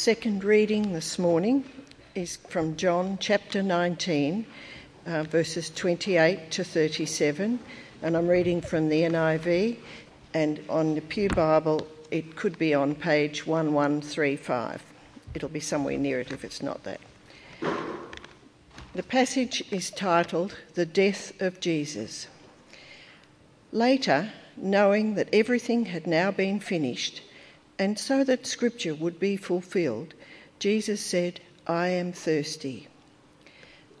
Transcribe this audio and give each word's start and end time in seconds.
Second 0.00 0.44
reading 0.44 0.94
this 0.94 1.18
morning 1.18 1.62
is 2.14 2.36
from 2.48 2.74
John 2.78 3.18
chapter 3.20 3.62
19, 3.62 4.46
uh, 5.04 5.24
verses 5.24 5.68
28 5.68 6.50
to 6.52 6.64
37, 6.64 7.58
and 8.00 8.16
I'm 8.16 8.26
reading 8.26 8.62
from 8.62 8.88
the 8.88 9.02
NIV, 9.02 9.76
and 10.32 10.58
on 10.70 10.94
the 10.94 11.02
Pew 11.02 11.28
Bible 11.28 11.86
it 12.10 12.34
could 12.34 12.58
be 12.58 12.72
on 12.72 12.94
page 12.94 13.46
1135. 13.46 14.82
It'll 15.34 15.50
be 15.50 15.60
somewhere 15.60 15.98
near 15.98 16.18
it 16.20 16.32
if 16.32 16.46
it's 16.46 16.62
not 16.62 16.82
that. 16.84 17.00
The 18.94 19.02
passage 19.02 19.62
is 19.70 19.90
titled 19.90 20.56
The 20.76 20.86
Death 20.86 21.38
of 21.42 21.60
Jesus. 21.60 22.26
Later, 23.70 24.32
knowing 24.56 25.16
that 25.16 25.28
everything 25.30 25.84
had 25.84 26.06
now 26.06 26.30
been 26.30 26.58
finished, 26.58 27.20
and 27.80 27.98
so 27.98 28.22
that 28.22 28.46
Scripture 28.46 28.94
would 28.94 29.18
be 29.18 29.38
fulfilled, 29.38 30.12
Jesus 30.58 31.00
said, 31.00 31.40
I 31.66 31.88
am 31.88 32.12
thirsty. 32.12 32.88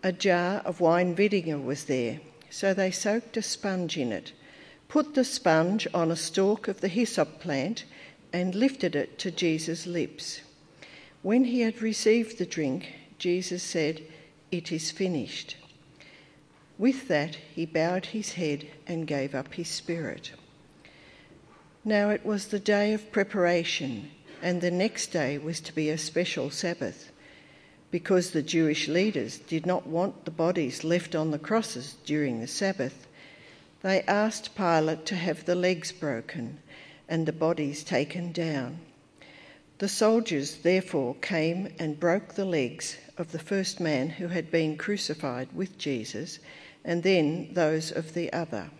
A 0.02 0.12
jar 0.12 0.58
of 0.66 0.82
wine 0.82 1.14
vinegar 1.14 1.56
was 1.56 1.84
there, 1.84 2.20
so 2.50 2.74
they 2.74 2.90
soaked 2.90 3.38
a 3.38 3.42
sponge 3.42 3.96
in 3.96 4.12
it, 4.12 4.32
put 4.88 5.14
the 5.14 5.24
sponge 5.24 5.88
on 5.94 6.10
a 6.10 6.16
stalk 6.16 6.68
of 6.68 6.82
the 6.82 6.88
hyssop 6.88 7.40
plant, 7.40 7.84
and 8.34 8.54
lifted 8.54 8.94
it 8.94 9.18
to 9.20 9.30
Jesus' 9.30 9.86
lips. 9.86 10.42
When 11.22 11.44
he 11.44 11.62
had 11.62 11.80
received 11.80 12.36
the 12.36 12.44
drink, 12.44 12.92
Jesus 13.16 13.62
said, 13.62 14.02
It 14.52 14.70
is 14.70 14.90
finished. 14.90 15.56
With 16.76 17.08
that, 17.08 17.36
he 17.54 17.64
bowed 17.64 18.06
his 18.06 18.32
head 18.32 18.66
and 18.86 19.06
gave 19.06 19.34
up 19.34 19.54
his 19.54 19.68
spirit. 19.68 20.32
Now 21.84 22.10
it 22.10 22.26
was 22.26 22.48
the 22.48 22.58
day 22.58 22.92
of 22.92 23.10
preparation, 23.10 24.10
and 24.42 24.60
the 24.60 24.70
next 24.70 25.12
day 25.12 25.38
was 25.38 25.60
to 25.62 25.74
be 25.74 25.88
a 25.88 25.96
special 25.96 26.50
Sabbath, 26.50 27.10
because 27.90 28.30
the 28.30 28.42
Jewish 28.42 28.86
leaders 28.86 29.38
did 29.38 29.64
not 29.64 29.86
want 29.86 30.26
the 30.26 30.30
bodies 30.30 30.84
left 30.84 31.14
on 31.14 31.30
the 31.30 31.38
crosses 31.38 31.96
during 32.04 32.40
the 32.40 32.46
Sabbath. 32.46 33.06
They 33.80 34.02
asked 34.02 34.54
Pilate 34.54 35.06
to 35.06 35.16
have 35.16 35.46
the 35.46 35.54
legs 35.54 35.90
broken 35.90 36.58
and 37.08 37.24
the 37.24 37.32
bodies 37.32 37.82
taken 37.82 38.30
down. 38.30 38.80
The 39.78 39.88
soldiers 39.88 40.56
therefore 40.56 41.14
came 41.22 41.74
and 41.78 41.98
broke 41.98 42.34
the 42.34 42.44
legs 42.44 42.98
of 43.16 43.32
the 43.32 43.38
first 43.38 43.80
man 43.80 44.10
who 44.10 44.28
had 44.28 44.50
been 44.50 44.76
crucified 44.76 45.48
with 45.54 45.78
Jesus, 45.78 46.40
and 46.84 47.02
then 47.02 47.54
those 47.54 47.90
of 47.90 48.12
the 48.12 48.30
other. 48.34 48.70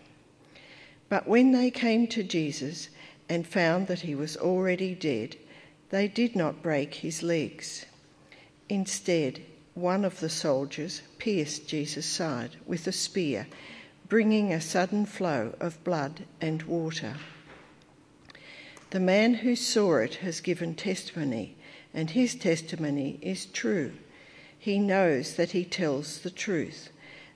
But 1.11 1.27
when 1.27 1.51
they 1.51 1.71
came 1.71 2.07
to 2.07 2.23
Jesus 2.23 2.87
and 3.27 3.45
found 3.45 3.87
that 3.87 3.99
he 3.99 4.15
was 4.15 4.37
already 4.37 4.95
dead, 4.95 5.35
they 5.89 6.07
did 6.07 6.37
not 6.37 6.63
break 6.63 6.93
his 6.93 7.21
legs. 7.21 7.85
Instead, 8.69 9.41
one 9.73 10.05
of 10.05 10.21
the 10.21 10.29
soldiers 10.29 11.01
pierced 11.17 11.67
Jesus' 11.67 12.05
side 12.05 12.55
with 12.65 12.87
a 12.87 12.93
spear, 12.93 13.47
bringing 14.07 14.53
a 14.53 14.61
sudden 14.61 15.05
flow 15.05 15.53
of 15.59 15.83
blood 15.83 16.23
and 16.39 16.63
water. 16.63 17.17
The 18.91 19.01
man 19.01 19.33
who 19.33 19.57
saw 19.57 19.97
it 19.97 20.15
has 20.23 20.39
given 20.39 20.75
testimony, 20.75 21.57
and 21.93 22.11
his 22.11 22.35
testimony 22.35 23.19
is 23.21 23.47
true. 23.47 23.91
He 24.57 24.79
knows 24.79 25.35
that 25.35 25.51
he 25.51 25.65
tells 25.65 26.19
the 26.19 26.31
truth, 26.31 26.87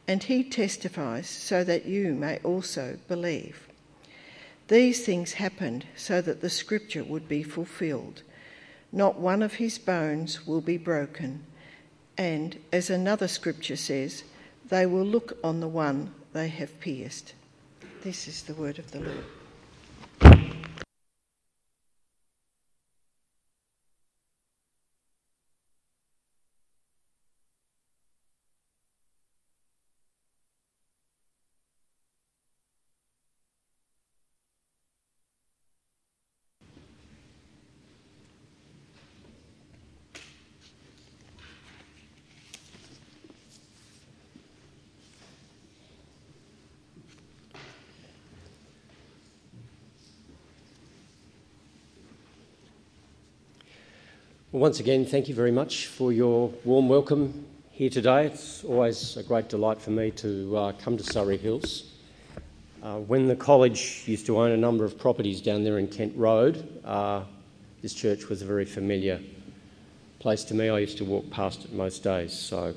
and 0.07 0.23
he 0.23 0.43
testifies 0.43 1.27
so 1.27 1.63
that 1.63 1.85
you 1.85 2.13
may 2.13 2.37
also 2.43 2.97
believe. 3.07 3.67
These 4.67 5.05
things 5.05 5.33
happened 5.33 5.85
so 5.95 6.21
that 6.21 6.41
the 6.41 6.49
scripture 6.49 7.03
would 7.03 7.27
be 7.27 7.43
fulfilled. 7.43 8.23
Not 8.91 9.19
one 9.19 9.41
of 9.41 9.55
his 9.55 9.77
bones 9.77 10.47
will 10.47 10.61
be 10.61 10.77
broken. 10.77 11.45
And, 12.17 12.59
as 12.71 12.89
another 12.89 13.27
scripture 13.27 13.75
says, 13.75 14.23
they 14.69 14.85
will 14.85 15.05
look 15.05 15.37
on 15.43 15.59
the 15.59 15.67
one 15.67 16.13
they 16.33 16.47
have 16.47 16.79
pierced. 16.79 17.33
This 18.03 18.27
is 18.27 18.43
the 18.43 18.53
word 18.53 18.79
of 18.79 18.91
the 18.91 19.01
Lord. 19.01 19.25
Well, 54.55 54.61
once 54.61 54.79
again, 54.79 55.05
thank 55.05 55.27
you 55.27 55.35
very 55.35 55.51
much 55.51 55.87
for 55.87 56.13
your 56.13 56.47
warm 56.63 56.87
welcome 56.87 57.45
here 57.71 57.89
today. 57.89 58.27
It's 58.27 58.63
always 58.63 59.17
a 59.17 59.23
great 59.23 59.49
delight 59.49 59.81
for 59.81 59.89
me 59.89 60.11
to 60.11 60.55
uh, 60.55 60.71
come 60.79 60.95
to 60.95 61.03
Surrey 61.03 61.35
Hills. 61.35 61.91
Uh, 62.81 62.99
when 62.99 63.27
the 63.27 63.35
college 63.35 64.03
used 64.05 64.25
to 64.27 64.39
own 64.39 64.51
a 64.51 64.57
number 64.57 64.85
of 64.85 64.97
properties 64.97 65.41
down 65.41 65.65
there 65.65 65.77
in 65.77 65.89
Kent 65.89 66.15
Road, 66.15 66.81
uh, 66.85 67.25
this 67.81 67.93
church 67.93 68.29
was 68.29 68.41
a 68.43 68.45
very 68.45 68.63
familiar 68.63 69.19
place 70.19 70.45
to 70.45 70.53
me. 70.53 70.69
I 70.69 70.79
used 70.79 70.99
to 70.99 71.03
walk 71.03 71.29
past 71.29 71.65
it 71.65 71.73
most 71.73 72.01
days, 72.01 72.31
so 72.31 72.73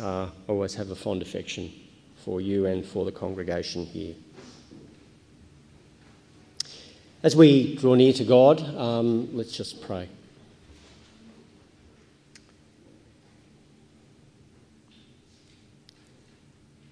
uh, 0.00 0.24
I 0.24 0.30
always 0.48 0.74
have 0.74 0.90
a 0.90 0.96
fond 0.96 1.22
affection 1.22 1.72
for 2.24 2.40
you 2.40 2.66
and 2.66 2.84
for 2.84 3.04
the 3.04 3.12
congregation 3.12 3.86
here. 3.86 4.16
As 7.22 7.36
we 7.36 7.76
draw 7.76 7.94
near 7.94 8.14
to 8.14 8.24
God, 8.24 8.60
um, 8.74 9.28
let's 9.36 9.56
just 9.56 9.80
pray. 9.80 10.08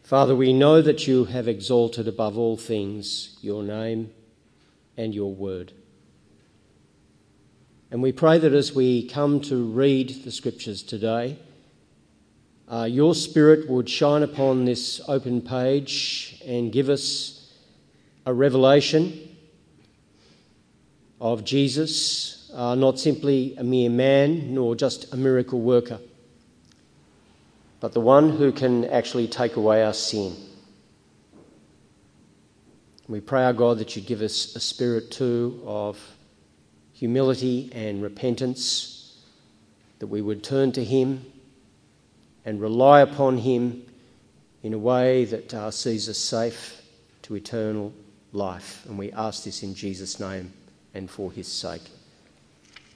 Father, 0.06 0.36
we 0.36 0.52
know 0.52 0.82
that 0.82 1.08
you 1.08 1.24
have 1.24 1.48
exalted 1.48 2.06
above 2.06 2.38
all 2.38 2.56
things 2.56 3.36
your 3.40 3.64
name 3.64 4.12
and 4.96 5.12
your 5.12 5.34
word. 5.34 5.72
And 7.90 8.00
we 8.00 8.12
pray 8.12 8.38
that 8.38 8.52
as 8.52 8.72
we 8.72 9.08
come 9.08 9.40
to 9.40 9.64
read 9.64 10.22
the 10.22 10.30
scriptures 10.30 10.84
today, 10.84 11.40
uh, 12.68 12.84
your 12.84 13.16
spirit 13.16 13.68
would 13.68 13.90
shine 13.90 14.22
upon 14.22 14.64
this 14.64 15.00
open 15.08 15.40
page 15.40 16.40
and 16.46 16.70
give 16.70 16.88
us 16.88 17.52
a 18.26 18.32
revelation 18.32 19.36
of 21.20 21.44
Jesus, 21.44 22.48
uh, 22.54 22.76
not 22.76 23.00
simply 23.00 23.56
a 23.56 23.64
mere 23.64 23.90
man 23.90 24.54
nor 24.54 24.76
just 24.76 25.12
a 25.12 25.16
miracle 25.16 25.60
worker 25.60 25.98
but 27.80 27.92
the 27.92 28.00
one 28.00 28.30
who 28.30 28.52
can 28.52 28.84
actually 28.86 29.28
take 29.28 29.56
away 29.56 29.84
our 29.84 29.92
sin. 29.92 30.34
We 33.08 33.20
pray, 33.20 33.44
our 33.44 33.52
God, 33.52 33.78
that 33.78 33.94
you 33.94 34.02
give 34.02 34.22
us 34.22 34.56
a 34.56 34.60
spirit 34.60 35.10
too 35.10 35.62
of 35.64 35.98
humility 36.92 37.70
and 37.72 38.02
repentance, 38.02 39.20
that 39.98 40.06
we 40.08 40.22
would 40.22 40.42
turn 40.42 40.72
to 40.72 40.82
Him 40.82 41.24
and 42.44 42.60
rely 42.60 43.02
upon 43.02 43.38
Him 43.38 43.82
in 44.62 44.72
a 44.72 44.78
way 44.78 45.24
that 45.26 45.54
uh, 45.54 45.70
sees 45.70 46.08
us 46.08 46.18
safe 46.18 46.82
to 47.22 47.36
eternal 47.36 47.92
life. 48.32 48.84
And 48.86 48.98
we 48.98 49.12
ask 49.12 49.44
this 49.44 49.62
in 49.62 49.74
Jesus' 49.74 50.18
name 50.18 50.52
and 50.94 51.08
for 51.08 51.30
His 51.30 51.46
sake. 51.46 51.82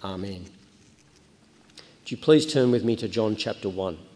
Amen. 0.02 0.46
Would 2.00 2.10
you 2.10 2.16
please 2.16 2.50
turn 2.52 2.70
with 2.70 2.82
me 2.82 2.96
to 2.96 3.06
John 3.06 3.36
chapter 3.36 3.68
1? 3.68 4.09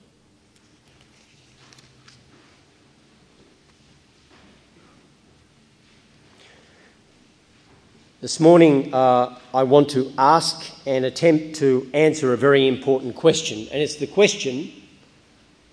This 8.24 8.40
morning, 8.40 8.94
uh, 8.94 9.38
I 9.52 9.64
want 9.64 9.90
to 9.90 10.10
ask 10.16 10.64
and 10.86 11.04
attempt 11.04 11.56
to 11.56 11.90
answer 11.92 12.32
a 12.32 12.38
very 12.38 12.66
important 12.66 13.14
question, 13.14 13.68
and 13.70 13.82
it's 13.82 13.96
the 13.96 14.06
question 14.06 14.72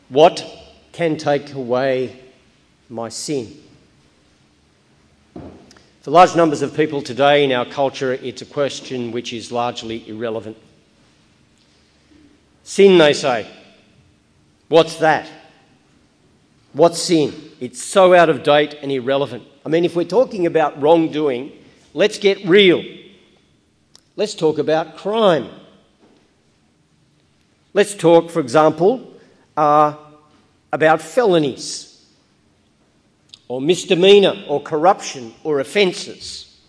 what 0.09 0.45
can 0.92 1.15
take 1.15 1.53
away 1.53 2.19
my 2.89 3.07
sin? 3.07 3.57
For 6.01 6.12
large 6.12 6.36
numbers 6.36 6.62
of 6.62 6.75
people 6.75 7.01
today 7.01 7.45
in 7.45 7.53
our 7.53 7.63
culture, 7.63 8.12
it's 8.12 8.42
a 8.42 8.45
question 8.45 9.13
which 9.13 9.31
is 9.31 9.53
largely 9.53 10.06
irrelevant. 10.09 10.57
Sin, 12.65 12.98
they 12.98 13.13
say. 13.13 13.48
What's 14.68 14.98
that? 14.98 15.25
What's 16.74 17.01
sin? 17.01 17.33
It's 17.62 17.81
so 17.81 18.13
out 18.13 18.27
of 18.27 18.44
date 18.44 18.75
and 18.81 18.92
irrelevant. 18.92 19.45
I 19.65 19.69
mean, 19.69 19.86
if 19.86 19.95
we're 19.95 20.03
talking 20.03 20.45
about 20.45 20.81
wrongdoing, 20.81 21.53
Let's 21.93 22.17
get 22.17 22.45
real. 22.45 22.83
Let's 24.15 24.33
talk 24.33 24.57
about 24.57 24.97
crime. 24.97 25.49
Let's 27.73 27.95
talk, 27.95 28.29
for 28.29 28.39
example, 28.39 29.13
uh, 29.55 29.95
about 30.71 31.01
felonies 31.01 32.05
or 33.47 33.61
misdemeanour 33.61 34.45
or 34.47 34.61
corruption 34.61 35.33
or 35.43 35.59
offences. 35.59 36.59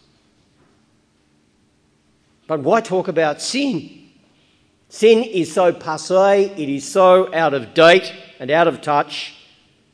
But 2.47 2.61
why 2.61 2.81
talk 2.81 3.09
about 3.09 3.41
sin? 3.41 4.11
Sin 4.89 5.23
is 5.23 5.53
so 5.53 5.73
passe, 5.73 6.53
it 6.57 6.69
is 6.69 6.87
so 6.87 7.33
out 7.35 7.55
of 7.55 7.73
date 7.75 8.13
and 8.39 8.51
out 8.51 8.69
of 8.69 8.81
touch 8.81 9.35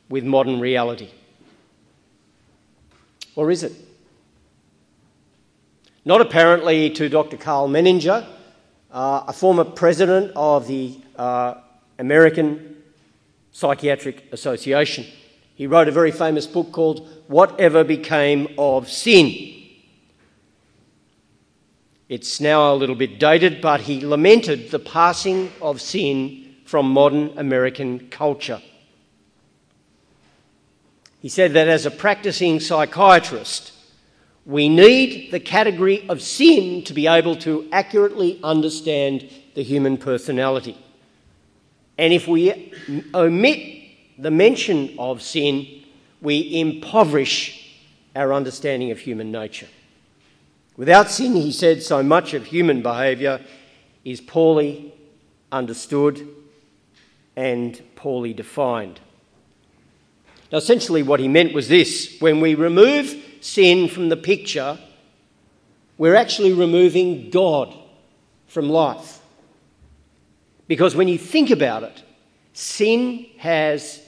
with 0.09 0.23
modern 0.23 0.59
reality. 0.59 1.09
Or 3.35 3.49
is 3.49 3.63
it? 3.63 3.88
Not 6.05 6.21
apparently 6.21 6.89
to 6.91 7.09
Dr. 7.09 7.37
Karl 7.37 7.67
Menninger, 7.67 8.25
uh, 8.91 9.23
a 9.27 9.33
former 9.33 9.65
president 9.65 10.31
of 10.35 10.67
the 10.67 10.97
uh, 11.15 11.55
American 11.97 12.77
Psychiatric 13.51 14.31
Association. 14.31 15.05
He 15.55 15.67
wrote 15.67 15.89
a 15.89 15.91
very 15.91 16.11
famous 16.11 16.47
book 16.47 16.71
called 16.71 17.07
Whatever 17.27 17.83
Became 17.83 18.47
of 18.57 18.89
Sin. 18.89 19.55
It's 22.07 22.39
now 22.39 22.73
a 22.73 22.75
little 22.75 22.95
bit 22.95 23.19
dated, 23.19 23.61
but 23.61 23.81
he 23.81 24.05
lamented 24.05 24.71
the 24.71 24.79
passing 24.79 25.51
of 25.61 25.81
sin 25.81 26.55
from 26.65 26.89
modern 26.89 27.37
American 27.37 28.09
culture. 28.09 28.61
He 31.21 31.29
said 31.29 31.53
that 31.53 31.67
as 31.67 31.85
a 31.85 31.91
practicing 31.91 32.59
psychiatrist, 32.59 33.73
we 34.49 34.67
need 34.67 35.29
the 35.29 35.39
category 35.39 36.09
of 36.09 36.23
sin 36.23 36.83
to 36.83 36.91
be 36.91 37.05
able 37.05 37.35
to 37.35 37.69
accurately 37.71 38.39
understand 38.43 39.29
the 39.53 39.61
human 39.61 39.95
personality. 39.95 40.75
And 41.99 42.11
if 42.11 42.27
we 42.27 42.73
omit 43.13 43.91
the 44.17 44.31
mention 44.31 44.95
of 44.97 45.21
sin, 45.21 45.83
we 46.19 46.59
impoverish 46.59 47.79
our 48.15 48.33
understanding 48.33 48.89
of 48.89 48.97
human 48.97 49.31
nature. 49.31 49.67
Without 50.77 51.11
sin, 51.11 51.35
he 51.35 51.51
said, 51.51 51.83
so 51.83 52.01
much 52.01 52.33
of 52.33 52.47
human 52.47 52.81
behaviour 52.81 53.41
is 54.03 54.19
poorly 54.19 54.91
understood 55.51 56.27
and 57.35 57.79
poorly 57.95 58.33
defined. 58.33 58.99
Now, 60.51 60.57
essentially, 60.57 61.03
what 61.03 61.19
he 61.19 61.27
meant 61.27 61.53
was 61.53 61.67
this 61.67 62.17
when 62.19 62.41
we 62.41 62.55
remove 62.55 63.27
sin 63.41 63.87
from 63.87 64.09
the 64.09 64.17
picture, 64.17 64.77
we're 65.97 66.15
actually 66.15 66.53
removing 66.53 67.29
God 67.29 67.75
from 68.47 68.69
life. 68.69 69.19
Because 70.67 70.95
when 70.95 71.07
you 71.07 71.17
think 71.17 71.49
about 71.49 71.83
it, 71.83 72.03
sin 72.53 73.25
has 73.37 74.01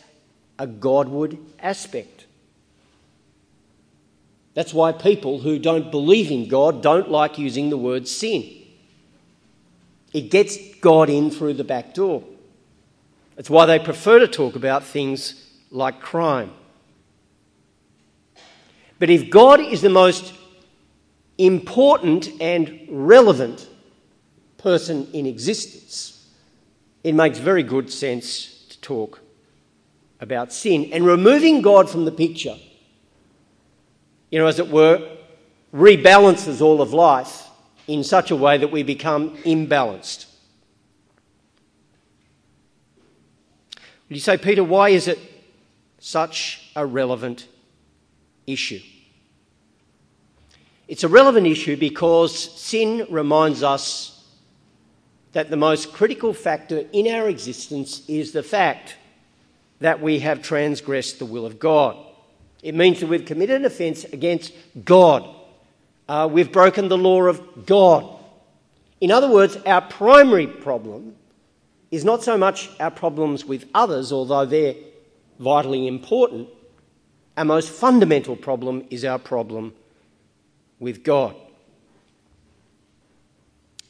a 0.60 0.68
Godward 0.68 1.38
aspect. 1.60 2.26
That's 4.54 4.74
why 4.74 4.92
people 4.92 5.40
who 5.40 5.60
don't 5.60 5.92
believe 5.92 6.30
in 6.30 6.48
God 6.48 6.84
don't 6.84 7.10
like 7.10 7.38
using 7.38 7.70
the 7.70 7.78
word 7.78 8.08
sin. 8.08 8.58
It 10.14 10.30
gets 10.30 10.58
God 10.82 11.10
in 11.10 11.32
through 11.32 11.54
the 11.54 11.64
back 11.64 11.94
door. 11.94 12.24
That's 13.36 13.50
why 13.50 13.66
they 13.66 13.80
prefer 13.80 14.20
to 14.20 14.28
talk 14.28 14.56
about 14.56 14.84
things 14.84 15.50
like 15.72 16.02
crime. 16.02 16.52
But 19.02 19.10
if 19.10 19.32
God 19.32 19.60
is 19.60 19.82
the 19.82 19.90
most 19.90 20.32
important 21.40 22.30
and 22.40 22.86
relevant 22.88 23.68
person 24.60 25.08
in 25.12 25.26
existence, 25.26 26.30
it 27.04 27.16
makes 27.16 27.40
very 27.40 27.64
good 27.64 27.92
sense 27.92 28.64
to 28.70 28.80
talk 28.80 29.20
about 30.20 30.54
sin. 30.54 30.92
And 30.94 31.04
removing 31.04 31.64
God 31.64 31.90
from 31.90 32.06
the 32.06 32.12
picture 32.12 32.58
you 34.30 34.38
know, 34.38 34.46
as 34.46 34.60
it 34.60 34.70
were, 34.70 35.18
rebalances 35.74 36.62
all 36.62 36.80
of 36.80 36.94
life 36.94 37.48
in 37.88 38.04
such 38.04 38.30
a 38.30 38.36
way 38.36 38.60
that 38.60 38.72
we 38.72 38.84
become 38.84 39.36
imbalanced. 39.38 40.28
Would 44.08 44.16
you 44.18 44.22
say, 44.22 44.38
Peter, 44.38 44.64
why 44.64 44.90
is 44.90 45.08
it 45.08 45.18
such 45.98 46.70
a 46.76 46.86
relevant 46.86 47.48
issue? 48.52 48.82
It's 50.88 51.04
a 51.04 51.08
relevant 51.08 51.48
issue 51.48 51.78
because 51.78 52.38
sin 52.60 53.08
reminds 53.10 53.64
us 53.64 54.28
that 55.32 55.50
the 55.50 55.58
most 55.58 55.94
critical 55.94 56.34
factor 56.34 56.84
in 56.92 57.08
our 57.08 57.30
existence 57.30 58.04
is 58.10 58.34
the 58.34 58.44
fact 58.44 58.96
that 59.80 60.02
we 60.02 60.20
have 60.20 60.42
transgressed 60.42 61.20
the 61.20 61.26
will 61.26 61.46
of 61.46 61.60
God. 61.60 61.98
It 62.62 62.76
means 62.76 63.00
that 63.00 63.08
we've 63.08 63.26
committed 63.26 63.56
an 63.56 63.66
offence 63.66 64.04
against 64.04 64.54
God. 64.84 65.28
Uh, 66.08 66.28
we've 66.32 66.52
broken 66.52 66.90
the 66.90 66.98
law 66.98 67.24
of 67.24 67.66
God. 67.66 68.18
In 69.00 69.10
other 69.12 69.30
words, 69.30 69.58
our 69.66 69.82
primary 69.82 70.46
problem 70.46 71.16
is 71.90 72.06
not 72.06 72.24
so 72.24 72.38
much 72.38 72.70
our 72.80 72.92
problems 72.92 73.46
with 73.46 73.68
others, 73.74 74.12
although 74.12 74.46
they're 74.46 74.76
vitally 75.40 75.88
important. 75.88 76.50
Our 77.38 77.46
most 77.46 77.70
fundamental 77.70 78.36
problem 78.36 78.86
is 78.90 79.06
our 79.06 79.20
problem 79.20 79.74
with 80.80 81.04
God. 81.04 81.36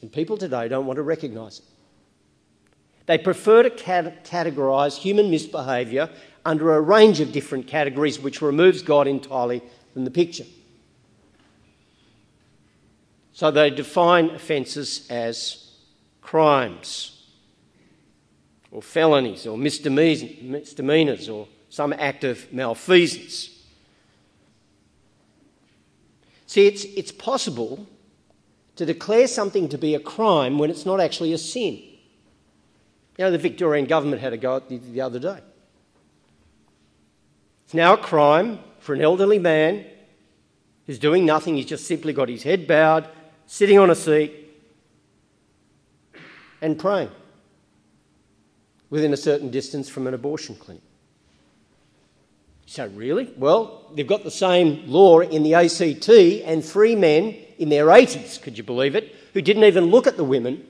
And 0.00 0.12
people 0.12 0.36
today 0.36 0.68
don't 0.68 0.86
want 0.86 0.96
to 0.96 1.02
recognise 1.02 1.60
it. 1.60 1.64
They 3.06 3.18
prefer 3.18 3.64
to 3.64 3.70
cat- 3.70 4.24
categorise 4.24 4.96
human 4.96 5.30
misbehaviour 5.30 6.08
under 6.44 6.74
a 6.74 6.80
range 6.80 7.20
of 7.20 7.32
different 7.32 7.66
categories 7.66 8.20
which 8.20 8.42
removes 8.42 8.82
God 8.82 9.06
entirely 9.06 9.62
from 9.92 10.04
the 10.04 10.10
picture. 10.10 10.44
So 13.32 13.50
they 13.50 13.70
define 13.70 14.30
offences 14.30 15.06
as 15.10 15.70
crimes 16.20 17.26
or 18.70 18.82
felonies 18.82 19.46
or 19.46 19.56
misdemeanours 19.56 21.28
or 21.28 21.48
some 21.72 21.94
act 21.94 22.22
of 22.22 22.52
malfeasance. 22.52 23.48
See, 26.44 26.66
it's, 26.66 26.84
it's 26.84 27.10
possible 27.10 27.86
to 28.76 28.84
declare 28.84 29.26
something 29.26 29.70
to 29.70 29.78
be 29.78 29.94
a 29.94 29.98
crime 29.98 30.58
when 30.58 30.68
it's 30.68 30.84
not 30.84 31.00
actually 31.00 31.32
a 31.32 31.38
sin. 31.38 31.76
You 33.16 33.24
know, 33.24 33.30
the 33.30 33.38
Victorian 33.38 33.86
government 33.86 34.20
had 34.20 34.34
a 34.34 34.36
go 34.36 34.56
at 34.56 34.68
the, 34.68 34.76
the 34.76 35.00
other 35.00 35.18
day. 35.18 35.38
It's 37.64 37.72
now 37.72 37.94
a 37.94 37.96
crime 37.96 38.58
for 38.78 38.94
an 38.94 39.00
elderly 39.00 39.38
man 39.38 39.86
who's 40.86 40.98
doing 40.98 41.24
nothing. 41.24 41.56
He's 41.56 41.64
just 41.64 41.86
simply 41.86 42.12
got 42.12 42.28
his 42.28 42.42
head 42.42 42.66
bowed, 42.66 43.08
sitting 43.46 43.78
on 43.78 43.88
a 43.88 43.94
seat, 43.94 44.34
and 46.60 46.78
praying 46.78 47.10
within 48.90 49.14
a 49.14 49.16
certain 49.16 49.50
distance 49.50 49.88
from 49.88 50.06
an 50.06 50.12
abortion 50.12 50.54
clinic. 50.54 50.82
So, 52.72 52.86
really? 52.86 53.30
Well, 53.36 53.90
they've 53.94 54.06
got 54.06 54.24
the 54.24 54.30
same 54.30 54.88
law 54.88 55.20
in 55.20 55.42
the 55.42 55.52
ACT, 55.52 56.08
and 56.08 56.64
three 56.64 56.96
men 56.96 57.36
in 57.58 57.68
their 57.68 57.84
80s, 57.88 58.40
could 58.40 58.56
you 58.56 58.64
believe 58.64 58.96
it, 58.96 59.14
who 59.34 59.42
didn't 59.42 59.64
even 59.64 59.84
look 59.86 60.06
at 60.06 60.16
the 60.16 60.24
women 60.24 60.66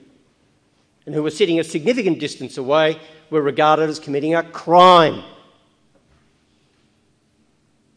and 1.07 1.15
who 1.15 1.23
were 1.23 1.31
sitting 1.31 1.61
a 1.61 1.65
significant 1.65 2.19
distance 2.19 2.59
away, 2.59 2.99
were 3.31 3.41
regarded 3.41 3.89
as 3.89 4.01
committing 4.01 4.35
a 4.35 4.43
crime 4.43 5.23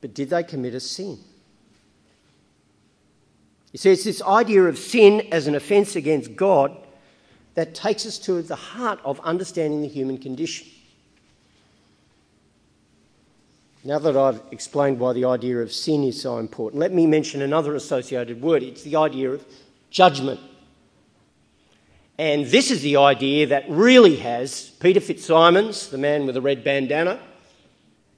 but 0.05 0.13
did 0.13 0.29
they 0.29 0.43
commit 0.43 0.75
a 0.75 0.79
sin? 0.79 1.17
You 3.71 3.79
see, 3.79 3.89
it's 3.89 4.03
this 4.03 4.21
idea 4.21 4.65
of 4.65 4.77
sin 4.77 5.27
as 5.31 5.47
an 5.47 5.55
offence 5.55 5.95
against 5.95 6.35
God 6.35 6.77
that 7.55 7.73
takes 7.73 8.05
us 8.05 8.19
to 8.19 8.43
the 8.43 8.55
heart 8.55 8.99
of 9.03 9.19
understanding 9.21 9.81
the 9.81 9.87
human 9.87 10.19
condition. 10.19 10.67
Now 13.87 13.99
that 13.99 14.17
I've 14.17 14.41
explained 14.49 14.99
why 14.99 15.13
the 15.13 15.25
idea 15.25 15.59
of 15.59 15.71
sin 15.71 16.03
is 16.03 16.19
so 16.19 16.39
important, 16.39 16.79
let 16.79 16.91
me 16.91 17.05
mention 17.05 17.43
another 17.43 17.75
associated 17.75 18.41
word. 18.41 18.63
It's 18.63 18.81
the 18.81 18.95
idea 18.95 19.29
of 19.29 19.45
judgment. 19.91 20.39
And 22.17 22.47
this 22.47 22.71
is 22.71 22.81
the 22.81 22.97
idea 22.97 23.45
that 23.45 23.69
really 23.69 24.15
has 24.15 24.71
Peter 24.79 24.99
FitzSimons, 24.99 25.91
the 25.91 25.99
man 25.99 26.25
with 26.25 26.33
the 26.33 26.41
red 26.41 26.63
bandana, 26.63 27.19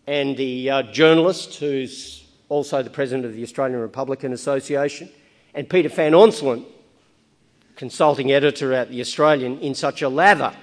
and 0.08 0.38
the 0.38 0.70
uh, 0.70 0.84
journalist 0.84 1.56
who's 1.56 2.26
also 2.48 2.82
the 2.82 2.90
president 2.90 3.26
of 3.26 3.34
the 3.34 3.44
Australian 3.44 3.82
Republican 3.82 4.32
Association, 4.32 5.10
and 5.54 5.70
Peter 5.70 5.90
Van 5.90 6.14
Onselen, 6.14 6.64
consulting 7.76 8.32
editor 8.32 8.72
at 8.72 8.90
the 8.90 9.02
Australian, 9.02 9.60
in 9.60 9.76
such 9.76 10.02
a 10.02 10.08
lather. 10.08 10.56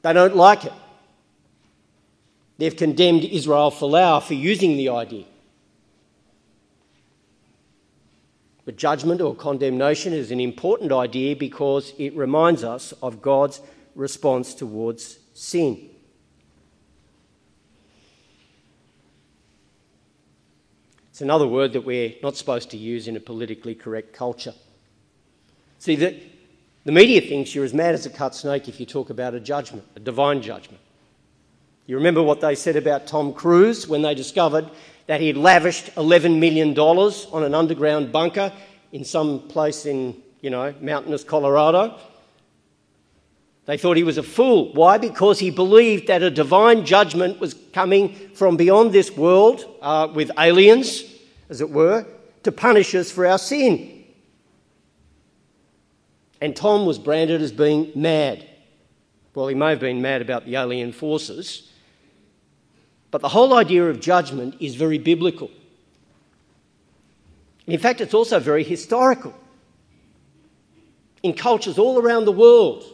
They 0.00 0.14
don't 0.14 0.34
like 0.34 0.64
it. 0.64 0.72
They've 2.58 2.76
condemned 2.76 3.24
Israel 3.24 3.70
for 3.70 4.34
using 4.34 4.76
the 4.76 4.90
idea. 4.90 5.24
But 8.64 8.76
judgment 8.76 9.20
or 9.20 9.34
condemnation 9.34 10.12
is 10.12 10.30
an 10.30 10.38
important 10.38 10.92
idea 10.92 11.34
because 11.34 11.92
it 11.98 12.16
reminds 12.16 12.62
us 12.62 12.92
of 13.02 13.20
God's 13.20 13.60
response 13.94 14.54
towards 14.54 15.18
sin. 15.34 15.88
It's 21.10 21.20
another 21.20 21.46
word 21.46 21.72
that 21.74 21.84
we're 21.84 22.14
not 22.22 22.36
supposed 22.36 22.70
to 22.70 22.76
use 22.76 23.08
in 23.08 23.16
a 23.16 23.20
politically 23.20 23.74
correct 23.74 24.12
culture. 24.12 24.54
See, 25.78 25.96
the, 25.96 26.22
the 26.84 26.92
media 26.92 27.20
thinks 27.20 27.54
you're 27.54 27.64
as 27.64 27.74
mad 27.74 27.94
as 27.94 28.06
a 28.06 28.10
cut 28.10 28.34
snake 28.34 28.68
if 28.68 28.78
you 28.78 28.86
talk 28.86 29.10
about 29.10 29.34
a 29.34 29.40
judgment, 29.40 29.84
a 29.96 30.00
divine 30.00 30.40
judgment. 30.40 30.80
You 31.86 31.96
remember 31.96 32.22
what 32.22 32.40
they 32.40 32.54
said 32.54 32.76
about 32.76 33.06
Tom 33.06 33.32
Cruise 33.32 33.88
when 33.88 34.02
they 34.02 34.14
discovered 34.14 34.70
that 35.06 35.20
he 35.20 35.26
had 35.26 35.36
lavished 35.36 35.94
$11 35.96 36.38
million 36.38 36.78
on 36.78 37.42
an 37.42 37.54
underground 37.54 38.12
bunker 38.12 38.52
in 38.92 39.04
some 39.04 39.40
place 39.48 39.84
in, 39.84 40.22
you 40.40 40.50
know, 40.50 40.74
mountainous 40.80 41.24
Colorado. 41.24 41.98
They 43.64 43.76
thought 43.78 43.96
he 43.96 44.02
was 44.02 44.18
a 44.18 44.22
fool. 44.22 44.72
Why? 44.74 44.98
Because 44.98 45.38
he 45.38 45.50
believed 45.50 46.08
that 46.08 46.22
a 46.22 46.30
divine 46.30 46.84
judgment 46.84 47.40
was 47.40 47.54
coming 47.72 48.14
from 48.34 48.56
beyond 48.56 48.92
this 48.92 49.16
world 49.16 49.64
uh, 49.80 50.08
with 50.12 50.30
aliens, 50.38 51.04
as 51.48 51.60
it 51.60 51.70
were, 51.70 52.06
to 52.42 52.52
punish 52.52 52.94
us 52.94 53.10
for 53.10 53.26
our 53.26 53.38
sin. 53.38 54.04
And 56.40 56.56
Tom 56.56 56.86
was 56.86 56.98
branded 56.98 57.40
as 57.40 57.52
being 57.52 57.92
mad. 57.94 58.48
Well, 59.34 59.46
he 59.46 59.54
may 59.54 59.70
have 59.70 59.80
been 59.80 60.02
mad 60.02 60.22
about 60.22 60.44
the 60.44 60.56
alien 60.56 60.92
forces, 60.92 61.71
but 63.12 63.20
the 63.20 63.28
whole 63.28 63.54
idea 63.54 63.88
of 63.88 64.00
judgment 64.00 64.56
is 64.58 64.74
very 64.74 64.98
biblical. 64.98 65.50
In 67.66 67.78
fact, 67.78 68.00
it's 68.00 68.14
also 68.14 68.40
very 68.40 68.64
historical. 68.64 69.34
In 71.22 71.34
cultures 71.34 71.78
all 71.78 72.00
around 72.00 72.24
the 72.24 72.32
world, 72.32 72.84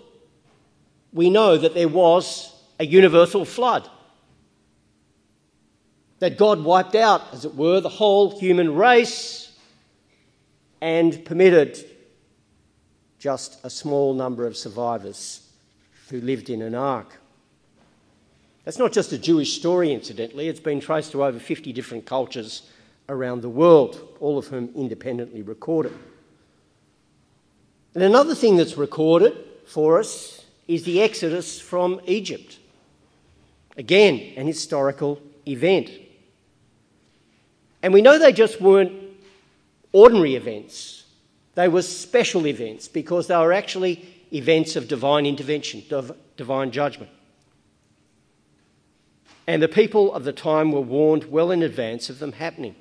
we 1.12 1.30
know 1.30 1.56
that 1.56 1.72
there 1.72 1.88
was 1.88 2.52
a 2.80 2.84
universal 2.84 3.44
flood. 3.44 3.88
That 6.18 6.36
God 6.36 6.64
wiped 6.64 6.96
out, 6.96 7.22
as 7.32 7.44
it 7.44 7.54
were, 7.54 7.80
the 7.80 7.88
whole 7.88 8.38
human 8.38 8.74
race 8.74 9.56
and 10.80 11.24
permitted 11.24 11.78
just 13.20 13.64
a 13.64 13.70
small 13.70 14.14
number 14.14 14.46
of 14.46 14.56
survivors 14.56 15.48
who 16.08 16.20
lived 16.20 16.50
in 16.50 16.60
an 16.60 16.74
ark. 16.74 17.20
That's 18.68 18.76
not 18.76 18.92
just 18.92 19.12
a 19.12 19.18
Jewish 19.18 19.56
story, 19.56 19.94
incidentally, 19.94 20.46
it's 20.46 20.60
been 20.60 20.78
traced 20.78 21.12
to 21.12 21.24
over 21.24 21.38
50 21.38 21.72
different 21.72 22.04
cultures 22.04 22.68
around 23.08 23.40
the 23.40 23.48
world, 23.48 24.18
all 24.20 24.36
of 24.36 24.48
whom 24.48 24.68
independently 24.74 25.40
record 25.40 25.86
it. 25.86 25.92
And 27.94 28.04
another 28.04 28.34
thing 28.34 28.58
that's 28.58 28.76
recorded 28.76 29.32
for 29.64 29.98
us 29.98 30.44
is 30.66 30.84
the 30.84 31.00
Exodus 31.00 31.58
from 31.58 32.02
Egypt. 32.04 32.58
Again, 33.78 34.34
an 34.36 34.46
historical 34.46 35.18
event. 35.46 35.90
And 37.82 37.94
we 37.94 38.02
know 38.02 38.18
they 38.18 38.34
just 38.34 38.60
weren't 38.60 38.92
ordinary 39.92 40.34
events, 40.34 41.04
they 41.54 41.68
were 41.68 41.80
special 41.80 42.46
events 42.46 42.86
because 42.86 43.28
they 43.28 43.36
were 43.38 43.54
actually 43.54 44.06
events 44.30 44.76
of 44.76 44.88
divine 44.88 45.24
intervention, 45.24 45.82
of 45.90 46.14
divine 46.36 46.70
judgment 46.70 47.10
and 49.48 49.62
the 49.62 49.66
people 49.66 50.12
of 50.12 50.24
the 50.24 50.32
time 50.32 50.72
were 50.72 50.82
warned 50.82 51.24
well 51.30 51.50
in 51.50 51.62
advance 51.62 52.10
of 52.10 52.18
them 52.18 52.32
happening. 52.32 52.76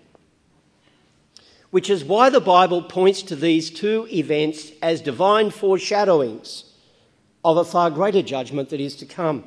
Which 1.70 1.90
is 1.90 2.04
why 2.04 2.30
the 2.30 2.42
Bible 2.42 2.84
points 2.84 3.22
to 3.24 3.38
these 3.38 3.70
two 3.70 4.06
events 4.12 4.74
as 4.82 5.00
divine 5.00 5.50
foreshadowings 5.50 6.66
of 7.46 7.56
a 7.56 7.64
far 7.64 7.90
greater 7.90 8.22
judgment 8.22 8.68
that 8.70 8.82
is 8.82 8.98
to 8.98 9.06
come. 9.06 9.46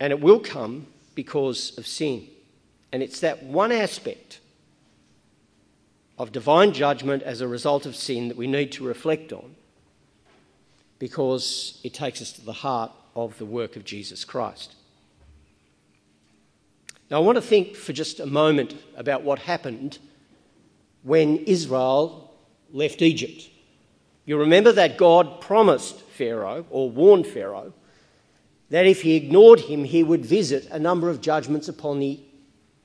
And 0.00 0.14
it 0.14 0.20
will 0.22 0.40
come 0.40 0.86
because 1.14 1.76
of 1.76 1.86
sin. 1.86 2.26
And 2.90 3.02
it's 3.02 3.20
that 3.20 3.42
one 3.42 3.72
aspect 3.72 4.40
of 6.18 6.32
divine 6.32 6.72
judgment 6.72 7.22
as 7.22 7.42
a 7.42 7.48
result 7.48 7.84
of 7.84 7.94
sin 7.94 8.28
that 8.28 8.36
we 8.38 8.46
need 8.46 8.72
to 8.72 8.86
reflect 8.86 9.30
on 9.30 9.56
because 10.98 11.78
it 11.84 11.92
takes 11.92 12.22
us 12.22 12.32
to 12.32 12.40
the 12.40 12.54
heart 12.54 12.92
of 13.14 13.38
the 13.38 13.44
work 13.44 13.76
of 13.76 13.84
Jesus 13.84 14.24
Christ. 14.24 14.74
Now, 17.10 17.16
I 17.16 17.20
want 17.20 17.36
to 17.36 17.42
think 17.42 17.74
for 17.74 17.92
just 17.92 18.20
a 18.20 18.26
moment 18.26 18.74
about 18.96 19.22
what 19.22 19.40
happened 19.40 19.98
when 21.02 21.38
Israel 21.38 22.32
left 22.72 23.02
Egypt. 23.02 23.48
You 24.26 24.36
remember 24.38 24.70
that 24.72 24.96
God 24.96 25.40
promised 25.40 26.00
Pharaoh, 26.02 26.66
or 26.70 26.88
warned 26.88 27.26
Pharaoh, 27.26 27.72
that 28.68 28.86
if 28.86 29.02
he 29.02 29.16
ignored 29.16 29.60
him, 29.60 29.82
he 29.82 30.04
would 30.04 30.24
visit 30.24 30.66
a 30.70 30.78
number 30.78 31.10
of 31.10 31.20
judgments 31.20 31.68
upon 31.68 31.98
the 31.98 32.20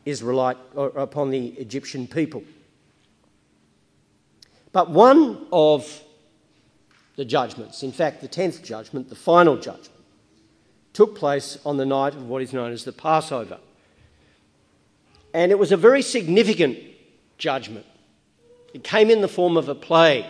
Israelite 0.06 0.58
or 0.74 0.88
upon 0.88 1.30
the 1.30 1.48
Egyptian 1.50 2.08
people. 2.08 2.44
But 4.72 4.90
one 4.90 5.46
of 5.54 6.02
the 7.16 7.26
judgments, 7.26 7.84
in 7.84 7.92
fact, 7.92 8.22
the 8.22 8.28
tenth 8.28 8.64
judgment, 8.64 9.10
the 9.10 9.16
final 9.16 9.58
judgment, 9.58 9.95
took 10.96 11.16
place 11.16 11.60
on 11.66 11.76
the 11.76 11.86
night 11.86 12.16
of 12.16 12.28
what 12.28 12.42
is 12.42 12.54
known 12.54 12.72
as 12.72 12.86
the 12.86 12.92
Passover. 12.94 13.60
And 15.34 15.52
it 15.52 15.60
was 15.60 15.74
a 15.74 15.78
very 15.78 16.02
significant 16.02 16.80
judgment. 17.38 17.86
It 18.74 18.84
came 18.84 19.10
in 19.10 19.20
the 19.20 19.28
form 19.28 19.58
of 19.58 19.68
a 19.68 19.76
plague. 19.76 20.26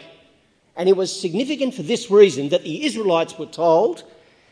And 0.76 0.90
it 0.90 0.98
was 0.98 1.18
significant 1.18 1.76
for 1.76 1.84
this 1.84 2.10
reason 2.10 2.50
that 2.50 2.64
the 2.64 2.84
Israelites 2.84 3.38
were 3.38 3.46
told 3.46 4.04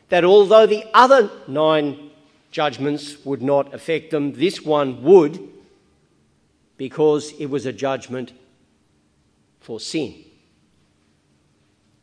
that 0.10 0.24
although 0.24 0.68
the 0.68 0.86
other 0.94 1.32
nine 1.48 2.12
judgments 2.52 3.26
would 3.26 3.42
not 3.42 3.74
affect 3.74 4.12
them, 4.12 4.34
this 4.34 4.62
one 4.62 5.02
would 5.02 5.50
because 6.78 7.34
it 7.40 7.48
was 7.48 7.66
a 7.66 7.74
judgment 7.74 8.34
for 9.60 9.80
sin. 9.80 10.14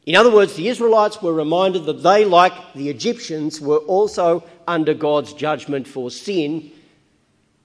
In 0.07 0.17
other 0.17 0.33
words, 0.33 0.55
the 0.55 0.69
Israelites 0.69 1.21
were 1.21 1.33
reminded 1.33 1.85
that 1.85 2.03
they, 2.03 2.25
like 2.25 2.53
the 2.75 2.89
Egyptians, 2.89 3.61
were 3.61 3.79
also 3.79 4.43
under 4.67 4.95
God's 4.95 5.33
judgment 5.33 5.87
for 5.87 6.11
sin, 6.11 6.71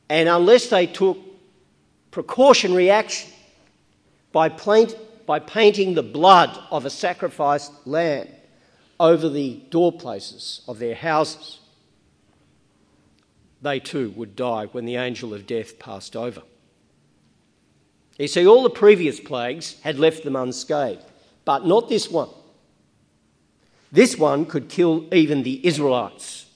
and 0.09 0.27
unless 0.27 0.67
they 0.67 0.85
took 0.85 1.17
precautionary 2.11 2.89
action 2.89 3.31
by, 4.31 4.49
by 5.25 5.39
painting 5.39 5.93
the 5.93 6.03
blood 6.03 6.57
of 6.71 6.85
a 6.85 6.89
sacrificed 6.89 7.71
lamb 7.85 8.27
over 8.99 9.29
the 9.29 9.61
doorplaces 9.69 10.61
of 10.67 10.79
their 10.79 10.95
houses, 10.95 11.59
they 13.61 13.79
too 13.79 14.11
would 14.11 14.35
die 14.35 14.65
when 14.67 14.85
the 14.85 14.97
angel 14.97 15.33
of 15.33 15.47
death 15.47 15.79
passed 15.79 16.15
over. 16.15 16.43
You 18.17 18.27
see, 18.27 18.47
all 18.47 18.63
the 18.63 18.69
previous 18.69 19.19
plagues 19.19 19.79
had 19.81 19.99
left 19.99 20.23
them 20.23 20.35
unscathed, 20.35 21.03
but 21.45 21.65
not 21.65 21.87
this 21.87 22.09
one. 22.09 22.29
This 23.91 24.17
one 24.17 24.45
could 24.45 24.67
kill 24.67 25.07
even 25.13 25.43
the 25.43 25.65
Israelites. 25.65 26.47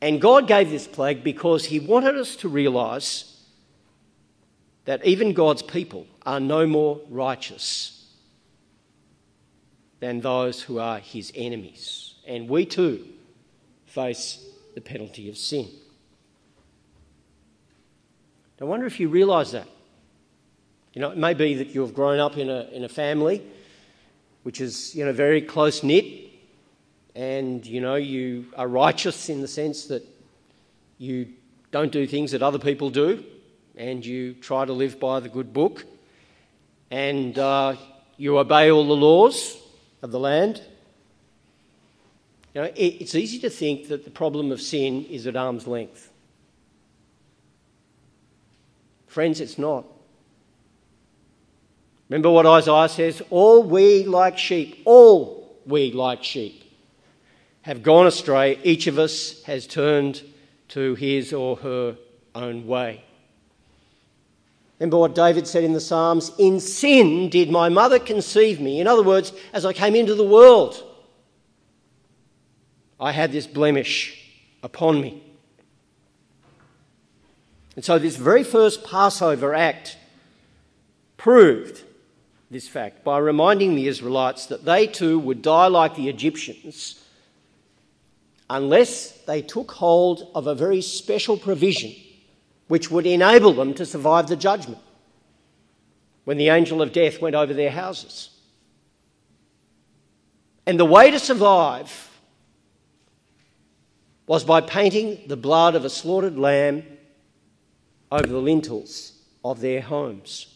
And 0.00 0.20
God 0.20 0.48
gave 0.48 0.70
this 0.70 0.88
plague 0.88 1.22
because 1.22 1.66
He 1.66 1.78
wanted 1.78 2.16
us 2.16 2.34
to 2.36 2.48
realize 2.48 3.40
that 4.86 5.04
even 5.04 5.32
God's 5.32 5.62
people 5.62 6.06
are 6.26 6.40
no 6.40 6.66
more 6.66 7.00
righteous 7.08 8.12
than 10.00 10.20
those 10.20 10.62
who 10.62 10.80
are 10.80 10.98
His 10.98 11.30
enemies. 11.36 12.14
And 12.26 12.48
we 12.48 12.66
too 12.66 13.06
face 13.86 14.44
the 14.74 14.80
penalty 14.80 15.28
of 15.28 15.36
sin. 15.36 15.68
I 18.60 18.64
wonder 18.64 18.86
if 18.86 19.00
you 19.00 19.08
realise 19.08 19.50
that. 19.52 19.66
You 20.94 21.00
know, 21.00 21.10
it 21.10 21.18
may 21.18 21.34
be 21.34 21.54
that 21.54 21.74
you've 21.74 21.94
grown 21.94 22.20
up 22.20 22.36
in 22.36 22.48
a, 22.48 22.68
in 22.72 22.84
a 22.84 22.88
family 22.88 23.42
which 24.42 24.60
is, 24.60 24.94
you 24.94 25.04
know, 25.04 25.12
very 25.12 25.40
close 25.40 25.82
knit 25.82 26.30
and 27.14 27.66
you 27.66 27.80
know 27.80 27.96
you 27.96 28.46
are 28.56 28.66
righteous 28.66 29.28
in 29.28 29.40
the 29.40 29.48
sense 29.48 29.86
that 29.86 30.02
you 30.98 31.28
don't 31.70 31.92
do 31.92 32.06
things 32.06 32.32
that 32.32 32.42
other 32.42 32.58
people 32.58 32.90
do 32.90 33.22
and 33.76 34.04
you 34.04 34.34
try 34.34 34.64
to 34.64 34.72
live 34.72 34.98
by 35.00 35.20
the 35.20 35.28
good 35.28 35.52
book 35.52 35.84
and 36.90 37.38
uh, 37.38 37.74
you 38.16 38.38
obey 38.38 38.70
all 38.70 38.86
the 38.86 38.96
laws 38.96 39.56
of 40.02 40.10
the 40.10 40.18
land. 40.18 40.62
You 42.54 42.60
know, 42.60 42.66
it, 42.66 43.00
it's 43.00 43.14
easy 43.14 43.38
to 43.40 43.50
think 43.50 43.88
that 43.88 44.04
the 44.04 44.10
problem 44.10 44.52
of 44.52 44.60
sin 44.60 45.06
is 45.06 45.26
at 45.26 45.34
arm's 45.36 45.66
length. 45.66 46.10
Friends, 49.06 49.40
it's 49.40 49.58
not. 49.58 49.86
Remember 52.12 52.28
what 52.28 52.44
Isaiah 52.44 52.90
says? 52.90 53.22
All 53.30 53.62
we 53.62 54.04
like 54.04 54.36
sheep, 54.36 54.82
all 54.84 55.58
we 55.64 55.92
like 55.92 56.22
sheep 56.22 56.62
have 57.62 57.82
gone 57.82 58.06
astray. 58.06 58.58
Each 58.62 58.86
of 58.86 58.98
us 58.98 59.42
has 59.44 59.66
turned 59.66 60.20
to 60.68 60.94
his 60.94 61.32
or 61.32 61.56
her 61.56 61.96
own 62.34 62.66
way. 62.66 63.02
Remember 64.78 64.98
what 64.98 65.14
David 65.14 65.46
said 65.46 65.64
in 65.64 65.72
the 65.72 65.80
Psalms? 65.80 66.32
In 66.38 66.60
sin 66.60 67.30
did 67.30 67.50
my 67.50 67.70
mother 67.70 67.98
conceive 67.98 68.60
me. 68.60 68.78
In 68.78 68.86
other 68.86 69.02
words, 69.02 69.32
as 69.54 69.64
I 69.64 69.72
came 69.72 69.94
into 69.94 70.14
the 70.14 70.22
world, 70.22 70.84
I 73.00 73.12
had 73.12 73.32
this 73.32 73.46
blemish 73.46 74.36
upon 74.62 75.00
me. 75.00 75.22
And 77.74 77.82
so, 77.82 77.98
this 77.98 78.16
very 78.16 78.44
first 78.44 78.84
Passover 78.84 79.54
act 79.54 79.96
proved 81.16 81.84
this 82.52 82.68
fact 82.68 83.02
by 83.02 83.16
reminding 83.16 83.74
the 83.74 83.88
Israelites 83.88 84.44
that 84.46 84.66
they 84.66 84.86
too 84.86 85.18
would 85.18 85.40
die 85.40 85.68
like 85.68 85.94
the 85.94 86.10
Egyptians 86.10 87.02
unless 88.50 89.12
they 89.22 89.40
took 89.40 89.70
hold 89.70 90.30
of 90.34 90.46
a 90.46 90.54
very 90.54 90.82
special 90.82 91.38
provision 91.38 91.94
which 92.68 92.90
would 92.90 93.06
enable 93.06 93.54
them 93.54 93.72
to 93.72 93.86
survive 93.86 94.26
the 94.26 94.36
judgment 94.36 94.78
when 96.24 96.36
the 96.36 96.50
angel 96.50 96.82
of 96.82 96.92
death 96.92 97.22
went 97.22 97.34
over 97.34 97.54
their 97.54 97.70
houses. 97.70 98.28
And 100.66 100.78
the 100.78 100.84
way 100.84 101.10
to 101.10 101.18
survive 101.18 102.10
was 104.26 104.44
by 104.44 104.60
painting 104.60 105.22
the 105.26 105.38
blood 105.38 105.74
of 105.74 105.86
a 105.86 105.90
slaughtered 105.90 106.38
lamb 106.38 106.84
over 108.10 108.26
the 108.26 108.38
lintels 108.38 109.14
of 109.42 109.60
their 109.62 109.80
homes. 109.80 110.51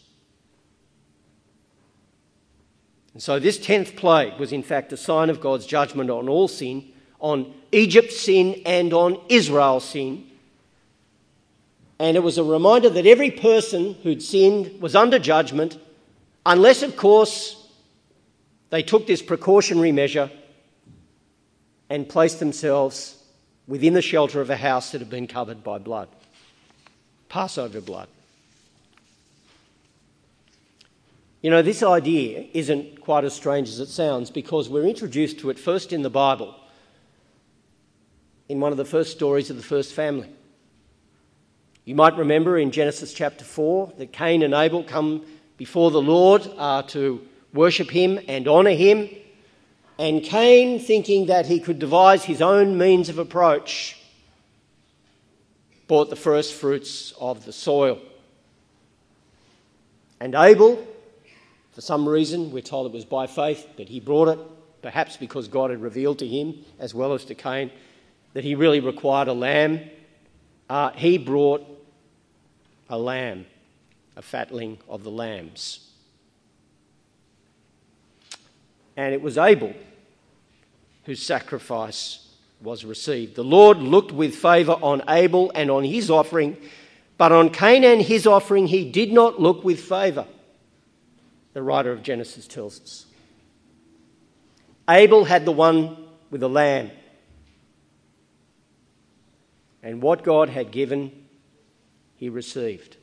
And 3.17 3.21
so, 3.21 3.39
this 3.39 3.57
tenth 3.57 3.95
plague 3.95 4.39
was 4.39 4.51
in 4.51 4.61
fact 4.61 4.93
a 4.93 4.97
sign 4.97 5.31
of 5.31 5.41
God's 5.41 5.65
judgment 5.65 6.11
on 6.11 6.29
all 6.29 6.47
sin, 6.47 6.85
on 7.19 7.51
Egypt's 7.71 8.21
sin, 8.21 8.61
and 8.63 8.93
on 8.93 9.19
Israel's 9.27 9.83
sin 9.83 10.27
and 11.99 12.15
it 12.15 12.21
was 12.21 12.37
a 12.37 12.43
reminder 12.43 12.89
that 12.89 13.07
every 13.07 13.31
person 13.31 13.95
who'd 14.03 14.21
sinned 14.21 14.81
was 14.81 14.95
under 14.95 15.17
judgment, 15.17 15.79
unless, 16.45 16.83
of 16.83 16.95
course, 16.95 17.67
they 18.69 18.83
took 18.83 19.07
this 19.07 19.21
precautionary 19.21 19.91
measure 19.91 20.29
and 21.89 22.07
placed 22.07 22.39
themselves 22.39 23.23
within 23.67 23.93
the 23.93 24.01
shelter 24.01 24.41
of 24.41 24.49
a 24.49 24.57
house 24.57 24.91
that 24.91 25.01
had 25.01 25.09
been 25.09 25.27
covered 25.27 25.63
by 25.63 25.77
blood. 25.77 26.07
Passover 27.29 27.81
blood. 27.81 28.07
You 31.41 31.51
know, 31.51 31.61
this 31.61 31.83
idea 31.83 32.45
isn't 32.53 33.01
quite 33.01 33.23
as 33.23 33.33
strange 33.33 33.69
as 33.69 33.79
it 33.79 33.89
sounds 33.89 34.31
because 34.31 34.69
we're 34.69 34.87
introduced 34.87 35.39
to 35.39 35.51
it 35.51 35.59
first 35.59 35.93
in 35.93 36.01
the 36.01 36.09
Bible, 36.09 36.55
in 38.49 38.59
one 38.59 38.71
of 38.71 38.77
the 38.77 38.85
first 38.85 39.11
stories 39.11 39.49
of 39.49 39.57
the 39.57 39.63
first 39.63 39.93
family. 39.93 40.29
You 41.85 41.95
might 41.95 42.17
remember 42.17 42.57
in 42.57 42.71
Genesis 42.71 43.13
chapter 43.13 43.45
4 43.45 43.93
that 43.99 44.11
Cain 44.11 44.41
and 44.41 44.53
Abel 44.53 44.83
come 44.83 45.25
before 45.57 45.91
the 45.91 46.01
Lord 46.01 46.49
uh, 46.57 46.81
to 46.83 47.25
worship 47.53 47.91
him 47.91 48.19
and 48.27 48.47
honour 48.47 48.71
him. 48.71 49.07
And 49.99 50.23
Cain, 50.23 50.79
thinking 50.79 51.27
that 51.27 51.45
he 51.45 51.59
could 51.59 51.79
devise 51.79 52.25
his 52.25 52.41
own 52.41 52.77
means 52.77 53.09
of 53.09 53.19
approach, 53.19 53.97
brought 55.87 56.09
the 56.09 56.15
first 56.15 56.53
fruits 56.53 57.13
of 57.21 57.45
the 57.45 57.53
soil. 57.53 57.99
And 60.19 60.35
Abel, 60.35 60.85
for 61.77 61.81
some 61.81 62.09
reason, 62.09 62.49
we're 62.49 62.63
told 62.63 62.87
it 62.87 62.91
was 62.91 63.05
by 63.05 63.27
faith, 63.27 63.67
but 63.77 63.87
he 63.87 63.99
brought 63.99 64.29
it, 64.29 64.39
perhaps 64.81 65.15
because 65.15 65.47
God 65.47 65.69
had 65.69 65.79
revealed 65.79 66.17
to 66.17 66.27
him, 66.27 66.65
as 66.79 66.95
well 66.95 67.13
as 67.13 67.23
to 67.25 67.35
Cain, 67.35 67.69
that 68.33 68.43
he 68.43 68.55
really 68.55 68.79
required 68.79 69.27
a 69.27 69.33
lamb. 69.33 69.81
Uh, 70.67 70.89
he 70.93 71.19
brought 71.19 71.63
a 72.89 72.97
lamb, 72.97 73.45
a 74.15 74.23
fatling 74.23 74.79
of 74.89 75.03
the 75.03 75.11
lambs. 75.11 75.91
And 78.95 79.13
it 79.13 79.21
was 79.21 79.37
Abel 79.37 79.75
whose 81.03 81.21
sacrifice 81.21 82.27
was 82.59 82.85
received. 82.85 83.35
The 83.35 83.43
Lord 83.43 83.77
looked 83.77 84.11
with 84.11 84.35
favour 84.35 84.79
on 84.81 85.03
Abel 85.07 85.51
and 85.53 85.69
on 85.69 85.83
his 85.83 86.09
offering, 86.09 86.57
but 87.19 87.31
on 87.31 87.51
Cain 87.51 87.83
and 87.83 88.01
his 88.01 88.25
offering 88.25 88.65
he 88.65 88.89
did 88.89 89.13
not 89.13 89.39
look 89.39 89.63
with 89.63 89.79
favour, 89.79 90.25
the 91.57 91.63
writer 91.63 91.91
of 91.91 92.03
Genesis 92.03 92.45
tells 92.45 92.79
us. 92.81 93.07
Abel 94.87 95.25
had 95.25 95.43
the 95.43 95.51
one 95.51 95.97
with 96.29 96.41
the 96.41 96.47
lamb. 96.47 96.91
And 99.81 99.99
what 99.99 100.23
God 100.23 100.49
had 100.49 100.69
given 100.69 101.11
he 102.15 102.29
received. 102.29 102.97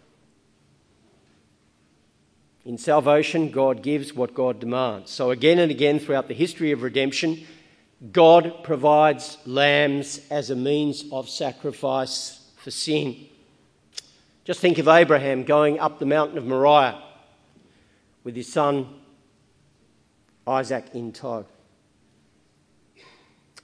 In 2.64 2.79
salvation, 2.79 3.51
God 3.51 3.83
gives 3.83 4.14
what 4.14 4.35
God 4.35 4.61
demands. 4.61 5.11
So, 5.11 5.33
again 5.33 5.59
and 5.59 5.73
again 5.73 5.99
throughout 5.99 6.29
the 6.29 6.35
history 6.35 6.71
of 6.71 6.83
redemption, 6.83 7.45
God 8.12 8.62
provides 8.62 9.37
lambs 9.47 10.21
as 10.31 10.51
a 10.51 10.55
means 10.55 11.07
of 11.11 11.29
sacrifice 11.29 12.53
for 12.59 12.71
sin. 12.71 13.17
Just 14.45 14.61
think 14.61 14.79
of 14.79 14.87
Abraham 14.87 15.43
going 15.43 15.81
up 15.81 15.99
the 15.99 16.07
mountain 16.07 16.38
of 16.38 16.47
Moriah 16.47 17.04
with 18.25 18.35
his 18.35 18.51
son 18.51 18.89
Isaac 20.47 20.87
in 20.95 21.13
tow. 21.13 21.47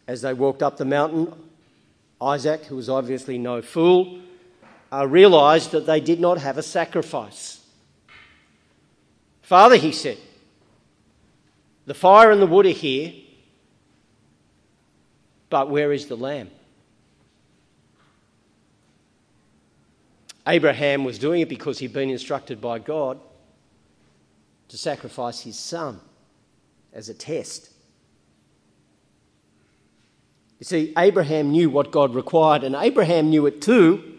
As 0.06 0.22
they 0.22 0.34
walked 0.34 0.62
up 0.62 0.76
the 0.76 0.84
mountain, 0.84 1.32
Isaac, 2.20 2.64
who 2.64 2.76
was 2.76 2.88
obviously 2.88 3.38
no 3.38 3.62
fool, 3.62 4.20
uh, 4.92 5.06
realized 5.06 5.70
that 5.72 5.86
they 5.86 6.00
did 6.00 6.20
not 6.20 6.38
have 6.38 6.58
a 6.58 6.62
sacrifice. 6.62 7.64
Father, 9.42 9.76
he 9.76 9.92
said, 9.92 10.18
the 11.86 11.94
fire 11.94 12.30
and 12.30 12.40
the 12.40 12.46
wood 12.46 12.66
are 12.66 12.70
here, 12.70 13.12
but 15.48 15.70
where 15.70 15.92
is 15.92 16.06
the 16.06 16.16
lamb? 16.16 16.50
Abraham 20.46 21.04
was 21.04 21.18
doing 21.18 21.42
it 21.42 21.48
because 21.48 21.78
he'd 21.78 21.92
been 21.92 22.10
instructed 22.10 22.60
by 22.60 22.78
God 22.78 23.20
to 24.70 24.78
sacrifice 24.78 25.42
his 25.42 25.58
son 25.58 26.00
as 26.92 27.08
a 27.08 27.14
test. 27.14 27.70
You 30.58 30.64
see, 30.64 30.92
Abraham 30.98 31.50
knew 31.52 31.70
what 31.70 31.92
God 31.92 32.14
required, 32.14 32.64
and 32.64 32.74
Abraham 32.74 33.30
knew 33.30 33.46
it 33.46 33.62
too 33.62 34.10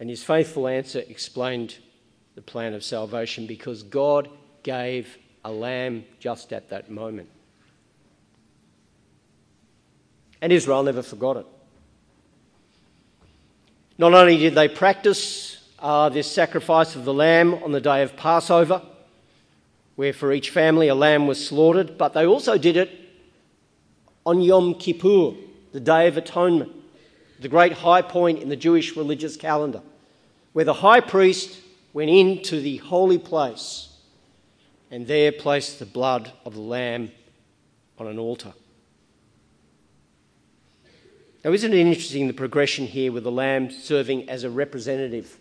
and 0.00 0.08
his 0.08 0.24
faithful 0.24 0.66
answer 0.66 1.00
explained 1.00 1.76
the 2.34 2.40
plan 2.40 2.72
of 2.72 2.82
salvation 2.82 3.46
because 3.46 3.82
God 3.82 4.30
gave 4.62 5.18
a 5.44 5.52
lamb 5.52 6.04
just 6.18 6.54
at 6.54 6.70
that 6.70 6.90
moment. 6.90 7.28
And 10.40 10.52
Israel 10.52 10.82
never 10.82 11.02
forgot 11.02 11.36
it. 11.36 11.46
Not 13.98 14.14
only 14.14 14.38
did 14.38 14.54
they 14.54 14.68
practice 14.68 15.59
this 16.10 16.30
sacrifice 16.30 16.96
of 16.96 17.04
the 17.04 17.14
lamb 17.14 17.54
on 17.54 17.72
the 17.72 17.80
day 17.80 18.02
of 18.02 18.16
Passover, 18.16 18.82
where 19.96 20.12
for 20.12 20.32
each 20.32 20.50
family 20.50 20.88
a 20.88 20.94
lamb 20.94 21.26
was 21.26 21.44
slaughtered, 21.44 21.98
but 21.98 22.14
they 22.14 22.26
also 22.26 22.58
did 22.58 22.76
it 22.76 22.90
on 24.24 24.40
Yom 24.40 24.74
Kippur, 24.74 25.34
the 25.72 25.80
Day 25.80 26.06
of 26.08 26.16
Atonement, 26.16 26.72
the 27.40 27.48
great 27.48 27.72
high 27.72 28.02
point 28.02 28.40
in 28.40 28.48
the 28.48 28.56
Jewish 28.56 28.96
religious 28.96 29.36
calendar 29.36 29.82
where 30.52 30.64
the 30.64 30.74
high 30.74 31.00
priest 31.00 31.60
went 31.92 32.10
into 32.10 32.60
the 32.60 32.78
holy 32.78 33.18
place 33.18 33.88
and 34.90 35.06
there 35.06 35.30
placed 35.32 35.78
the 35.78 35.86
blood 35.86 36.32
of 36.44 36.54
the 36.54 36.60
lamb 36.60 37.10
on 37.98 38.06
an 38.06 38.18
altar. 38.18 38.52
Now, 41.44 41.52
isn't 41.52 41.72
it 41.72 41.78
interesting 41.78 42.26
the 42.26 42.34
progression 42.34 42.86
here 42.86 43.12
with 43.12 43.24
the 43.24 43.30
lamb 43.30 43.70
serving 43.70 44.28
as 44.28 44.44
a 44.44 44.50
representative 44.50 45.38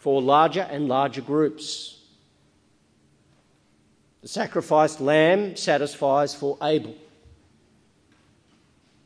for 0.00 0.20
larger 0.20 0.62
and 0.62 0.88
larger 0.88 1.22
groups? 1.22 2.00
The 4.22 4.28
sacrificed 4.28 5.00
lamb 5.00 5.56
satisfies 5.56 6.34
for 6.34 6.58
Abel, 6.60 6.94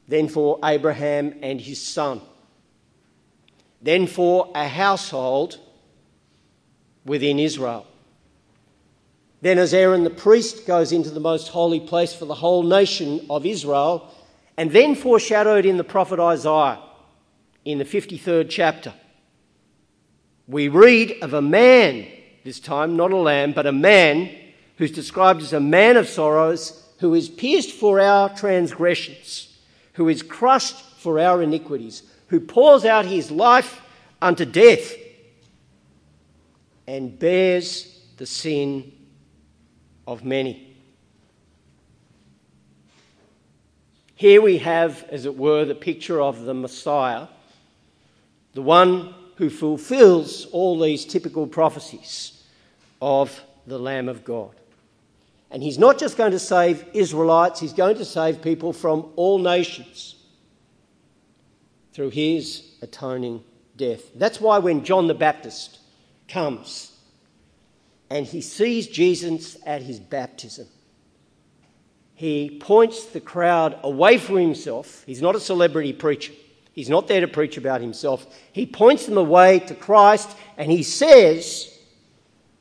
then 0.08 0.28
for 0.28 0.58
Abraham 0.64 1.34
and 1.42 1.60
his 1.60 1.80
son 1.80 2.22
then 3.84 4.06
for 4.06 4.50
a 4.54 4.66
household 4.66 5.58
within 7.04 7.38
Israel. 7.38 7.86
Then, 9.42 9.58
as 9.58 9.74
Aaron 9.74 10.04
the 10.04 10.10
priest 10.10 10.66
goes 10.66 10.90
into 10.90 11.10
the 11.10 11.20
most 11.20 11.48
holy 11.48 11.80
place 11.80 12.14
for 12.14 12.24
the 12.24 12.34
whole 12.34 12.62
nation 12.62 13.26
of 13.28 13.44
Israel, 13.44 14.10
and 14.56 14.70
then 14.70 14.94
foreshadowed 14.94 15.66
in 15.66 15.76
the 15.76 15.84
prophet 15.84 16.18
Isaiah 16.18 16.80
in 17.66 17.76
the 17.76 17.84
53rd 17.84 18.48
chapter, 18.48 18.94
we 20.46 20.68
read 20.68 21.18
of 21.22 21.34
a 21.34 21.42
man, 21.42 22.06
this 22.44 22.60
time 22.60 22.96
not 22.96 23.12
a 23.12 23.16
lamb, 23.16 23.52
but 23.52 23.66
a 23.66 23.72
man 23.72 24.30
who's 24.76 24.90
described 24.92 25.40
as 25.40 25.52
a 25.52 25.60
man 25.60 25.96
of 25.96 26.08
sorrows, 26.08 26.86
who 26.98 27.14
is 27.14 27.28
pierced 27.28 27.72
for 27.72 28.00
our 28.00 28.28
transgressions, 28.34 29.56
who 29.94 30.08
is 30.08 30.22
crushed 30.22 30.80
for 30.98 31.18
our 31.18 31.42
iniquities, 31.42 32.02
who 32.28 32.40
pours 32.40 32.84
out 32.84 33.06
his 33.06 33.30
life 33.30 33.80
unto 34.20 34.44
death 34.44 34.94
and 36.86 37.18
bears 37.18 38.00
the 38.16 38.26
sin 38.26 38.92
of 40.06 40.24
many. 40.24 40.76
Here 44.14 44.40
we 44.40 44.58
have, 44.58 45.04
as 45.10 45.26
it 45.26 45.36
were, 45.36 45.64
the 45.64 45.74
picture 45.74 46.20
of 46.20 46.44
the 46.44 46.54
Messiah, 46.54 47.26
the 48.52 48.62
one 48.62 49.14
who 49.36 49.50
fulfills 49.50 50.46
all 50.46 50.78
these 50.78 51.04
typical 51.04 51.46
prophecies 51.46 52.42
of 53.00 53.42
the 53.66 53.78
Lamb 53.78 54.08
of 54.08 54.24
God. 54.24 54.54
And 55.50 55.62
he's 55.62 55.78
not 55.78 55.98
just 55.98 56.16
going 56.16 56.32
to 56.32 56.38
save 56.38 56.84
Israelites, 56.94 57.60
he's 57.60 57.72
going 57.72 57.96
to 57.98 58.04
save 58.04 58.42
people 58.42 58.72
from 58.72 59.12
all 59.16 59.38
nations 59.38 60.16
through 61.92 62.10
his 62.10 62.72
atoning 62.82 63.44
death. 63.76 64.02
That's 64.16 64.40
why 64.40 64.58
when 64.58 64.84
John 64.84 65.06
the 65.06 65.14
Baptist 65.14 65.78
comes 66.28 66.92
and 68.10 68.26
he 68.26 68.40
sees 68.40 68.88
Jesus 68.88 69.56
at 69.64 69.82
his 69.82 70.00
baptism, 70.00 70.66
he 72.14 72.58
points 72.60 73.06
the 73.06 73.20
crowd 73.20 73.78
away 73.82 74.18
from 74.18 74.36
himself. 74.36 75.02
He's 75.06 75.22
not 75.22 75.34
a 75.34 75.40
celebrity 75.40 75.92
preacher. 75.92 76.32
He's 76.74 76.90
not 76.90 77.06
there 77.06 77.20
to 77.20 77.28
preach 77.28 77.56
about 77.56 77.80
himself. 77.80 78.26
He 78.52 78.66
points 78.66 79.06
them 79.06 79.16
away 79.16 79.60
to 79.60 79.74
Christ 79.76 80.28
and 80.56 80.70
he 80.70 80.82
says, 80.82 81.70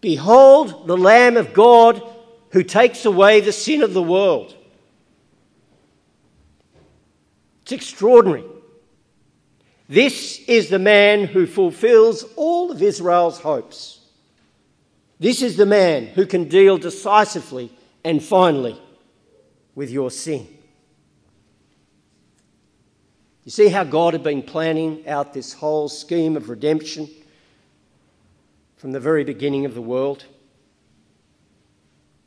Behold 0.02 0.88
the 0.88 0.97
Lamb 0.97 1.36
of 1.36 1.52
God 1.52 2.02
who 2.52 2.63
takes 2.63 3.06
away 3.06 3.41
the 3.41 3.52
sin 3.52 3.82
of 3.82 3.95
the 3.95 4.04
world. 4.04 4.56
It's 7.63 7.71
extraordinary. 7.71 8.43
This 9.89 10.41
is 10.47 10.69
the 10.69 10.80
man 10.80 11.26
who 11.26 11.47
fulfills 11.47 12.23
all 12.36 12.71
of 12.71 12.84
Israel's 12.84 13.39
hopes. 13.39 14.02
This 15.19 15.41
is 15.41 15.58
the 15.58 15.65
man 15.65 16.06
who 16.06 16.28
can 16.28 16.47
deal 16.47 16.78
decisively 16.78 17.71
and 18.04 18.21
finally 18.21 18.80
with 19.73 19.89
your 19.89 20.12
sin. 20.12 20.47
You 23.46 23.52
see 23.52 23.68
how 23.68 23.84
God 23.84 24.14
had 24.14 24.24
been 24.24 24.42
planning 24.42 25.08
out 25.08 25.34
this 25.34 25.54
whole 25.54 25.90
scheme 25.90 26.38
of 26.38 26.50
redemption 26.50 27.10
from 28.78 28.92
the 28.94 29.00
very 29.00 29.24
beginning 29.24 29.66
of 29.66 29.74
the 29.74 29.82
world? 29.82 30.26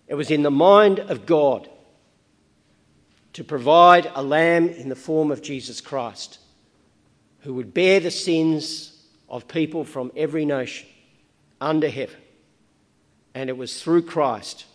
It 0.09 0.15
was 0.15 0.31
in 0.31 0.43
the 0.43 0.51
mind 0.51 0.99
of 0.99 1.27
God 1.27 1.69
to 3.33 3.43
provide 3.43 4.11
a 4.15 4.23
lamb 4.23 4.69
in 4.69 4.89
the 4.89 4.97
form 4.97 5.31
of 5.31 5.43
Jesus 5.43 5.81
Christ 5.81 6.39
who 7.41 7.55
would 7.55 7.73
bear 7.73 8.01
the 8.01 8.11
sins 8.11 9.05
of 9.29 9.49
people 9.49 9.85
from 9.85 10.13
every 10.17 10.45
nation 10.45 10.89
under 11.61 11.89
heaven. 11.89 12.17
And 13.35 13.49
it 13.49 13.57
was 13.57 13.83
through 13.83 14.03
Christ 14.03 14.67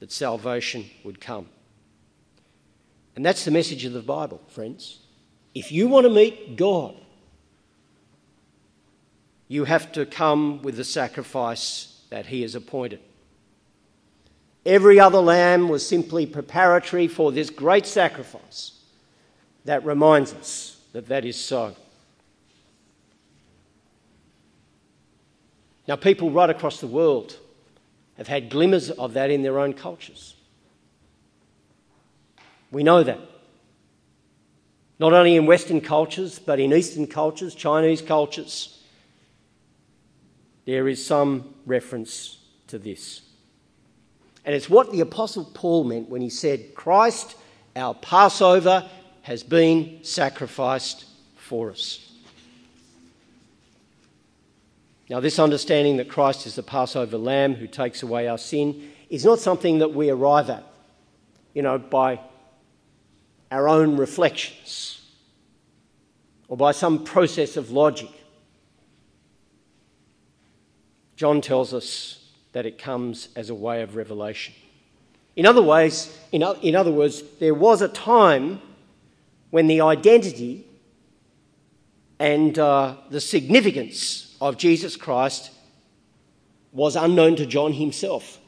that 0.00 0.12
salvation 0.12 0.86
would 1.04 1.20
come. 1.20 1.48
And 3.14 3.24
that's 3.24 3.44
the 3.44 3.50
message 3.50 3.84
of 3.84 3.92
the 3.92 4.00
Bible, 4.00 4.40
friends. 4.48 5.01
If 5.54 5.70
you 5.70 5.88
want 5.88 6.04
to 6.06 6.10
meet 6.10 6.56
God, 6.56 6.96
you 9.48 9.64
have 9.64 9.92
to 9.92 10.06
come 10.06 10.62
with 10.62 10.76
the 10.76 10.84
sacrifice 10.84 12.00
that 12.10 12.26
He 12.26 12.42
has 12.42 12.54
appointed. 12.54 13.00
Every 14.64 14.98
other 14.98 15.18
lamb 15.18 15.68
was 15.68 15.86
simply 15.86 16.24
preparatory 16.24 17.08
for 17.08 17.32
this 17.32 17.50
great 17.50 17.84
sacrifice 17.84 18.80
that 19.64 19.84
reminds 19.84 20.32
us 20.32 20.80
that 20.92 21.06
that 21.08 21.24
is 21.24 21.36
so. 21.36 21.74
Now, 25.88 25.96
people 25.96 26.30
right 26.30 26.48
across 26.48 26.80
the 26.80 26.86
world 26.86 27.36
have 28.16 28.28
had 28.28 28.50
glimmers 28.50 28.90
of 28.90 29.14
that 29.14 29.30
in 29.30 29.42
their 29.42 29.58
own 29.58 29.74
cultures. 29.74 30.36
We 32.70 32.82
know 32.82 33.02
that 33.02 33.18
not 34.98 35.12
only 35.12 35.36
in 35.36 35.46
Western 35.46 35.80
cultures, 35.80 36.38
but 36.38 36.60
in 36.60 36.72
Eastern 36.72 37.06
cultures, 37.06 37.54
Chinese 37.54 38.02
cultures, 38.02 38.82
there 40.64 40.88
is 40.88 41.04
some 41.04 41.54
reference 41.66 42.38
to 42.68 42.78
this. 42.78 43.22
And 44.44 44.54
it's 44.54 44.70
what 44.70 44.92
the 44.92 45.00
Apostle 45.00 45.44
Paul 45.54 45.84
meant 45.84 46.08
when 46.08 46.20
he 46.20 46.30
said, 46.30 46.74
Christ, 46.74 47.36
our 47.76 47.94
Passover, 47.94 48.88
has 49.22 49.42
been 49.42 50.00
sacrificed 50.02 51.04
for 51.36 51.70
us. 51.70 52.12
Now, 55.08 55.20
this 55.20 55.38
understanding 55.38 55.98
that 55.98 56.08
Christ 56.08 56.46
is 56.46 56.54
the 56.54 56.62
Passover 56.62 57.18
lamb 57.18 57.54
who 57.54 57.66
takes 57.66 58.02
away 58.02 58.28
our 58.28 58.38
sin 58.38 58.90
is 59.10 59.24
not 59.24 59.38
something 59.38 59.78
that 59.78 59.92
we 59.92 60.10
arrive 60.10 60.48
at, 60.48 60.64
you 61.54 61.62
know, 61.62 61.78
by 61.78 62.18
our 63.52 63.68
own 63.68 63.98
reflections 63.98 65.02
or 66.48 66.56
by 66.56 66.72
some 66.72 67.04
process 67.04 67.58
of 67.58 67.70
logic. 67.70 68.08
John 71.16 71.42
tells 71.42 71.74
us 71.74 72.30
that 72.52 72.64
it 72.64 72.78
comes 72.78 73.28
as 73.36 73.50
a 73.50 73.54
way 73.54 73.82
of 73.82 73.94
revelation. 73.94 74.54
In 75.36 75.44
other 75.44 75.62
ways, 75.62 76.18
in, 76.32 76.42
other 76.42 76.90
words, 76.90 77.22
there 77.40 77.54
was 77.54 77.82
a 77.82 77.88
time 77.88 78.60
when 79.50 79.66
the 79.66 79.82
identity 79.82 80.66
and 82.18 82.58
uh, 82.58 82.96
the 83.10 83.20
significance 83.20 84.34
of 84.40 84.56
Jesus 84.56 84.96
Christ 84.96 85.50
was 86.72 86.96
unknown 86.96 87.36
to 87.36 87.44
John 87.44 87.74
himself. 87.74 88.38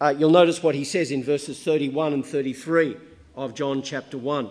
Uh, 0.00 0.14
you'll 0.18 0.30
notice 0.30 0.62
what 0.62 0.74
he 0.74 0.84
says 0.84 1.10
in 1.10 1.22
verses 1.22 1.62
31 1.62 2.12
and 2.12 2.26
33 2.26 2.96
of 3.34 3.54
John 3.54 3.82
chapter 3.82 4.18
1. 4.18 4.48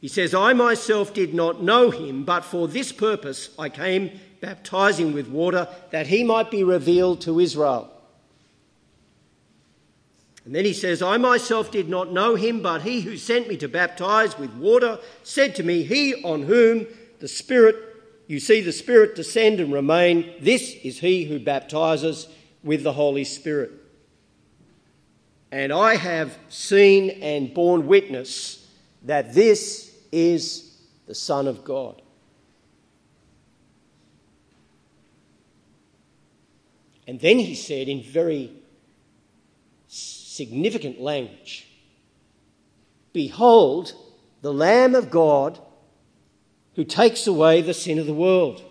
He 0.00 0.08
says, 0.08 0.34
I 0.34 0.52
myself 0.52 1.14
did 1.14 1.34
not 1.34 1.62
know 1.62 1.90
him, 1.90 2.24
but 2.24 2.44
for 2.44 2.68
this 2.68 2.92
purpose 2.92 3.50
I 3.58 3.68
came 3.68 4.20
baptizing 4.40 5.12
with 5.12 5.28
water 5.28 5.68
that 5.90 6.06
he 6.06 6.22
might 6.22 6.50
be 6.50 6.62
revealed 6.62 7.22
to 7.22 7.40
Israel. 7.40 7.90
And 10.44 10.54
then 10.54 10.64
he 10.64 10.74
says, 10.74 11.02
I 11.02 11.16
myself 11.16 11.72
did 11.72 11.88
not 11.88 12.12
know 12.12 12.36
him, 12.36 12.62
but 12.62 12.82
he 12.82 13.00
who 13.00 13.16
sent 13.16 13.48
me 13.48 13.56
to 13.56 13.68
baptize 13.68 14.38
with 14.38 14.52
water 14.52 15.00
said 15.24 15.56
to 15.56 15.64
me, 15.64 15.82
He 15.82 16.14
on 16.22 16.42
whom 16.42 16.86
the 17.18 17.26
Spirit, 17.26 17.74
you 18.28 18.38
see 18.38 18.60
the 18.60 18.72
Spirit 18.72 19.16
descend 19.16 19.58
and 19.58 19.72
remain, 19.72 20.34
this 20.40 20.74
is 20.84 21.00
he 21.00 21.24
who 21.24 21.40
baptizes 21.40 22.28
with 22.62 22.84
the 22.84 22.92
Holy 22.92 23.24
Spirit. 23.24 23.72
And 25.56 25.72
I 25.72 25.96
have 25.96 26.36
seen 26.50 27.08
and 27.22 27.54
borne 27.54 27.86
witness 27.86 28.68
that 29.04 29.32
this 29.32 29.90
is 30.12 30.76
the 31.06 31.14
Son 31.14 31.48
of 31.48 31.64
God. 31.64 32.02
And 37.08 37.18
then 37.18 37.38
he 37.38 37.54
said 37.54 37.88
in 37.88 38.02
very 38.02 38.52
significant 39.88 41.00
language 41.00 41.66
Behold, 43.14 43.94
the 44.42 44.52
Lamb 44.52 44.94
of 44.94 45.08
God 45.08 45.58
who 46.74 46.84
takes 46.84 47.26
away 47.26 47.62
the 47.62 47.72
sin 47.72 47.98
of 47.98 48.04
the 48.04 48.12
world. 48.12 48.62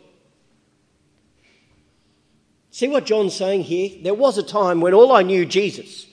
See 2.69 2.87
what 2.87 3.07
John's 3.07 3.33
saying 3.33 3.63
here? 3.63 3.89
There 4.03 4.13
was 4.13 4.37
a 4.37 4.43
time 4.43 4.81
when 4.81 4.93
all 4.93 5.11
I 5.11 5.23
knew 5.23 5.47
Jesus 5.47 6.05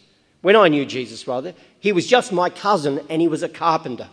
when 0.42 0.56
I 0.56 0.68
knew 0.68 0.84
Jesus, 0.84 1.26
rather, 1.26 1.54
he 1.78 1.92
was 1.92 2.06
just 2.06 2.32
my 2.32 2.50
cousin 2.50 3.00
and 3.08 3.22
he 3.22 3.28
was 3.28 3.42
a 3.42 3.48
carpenter. 3.48 4.08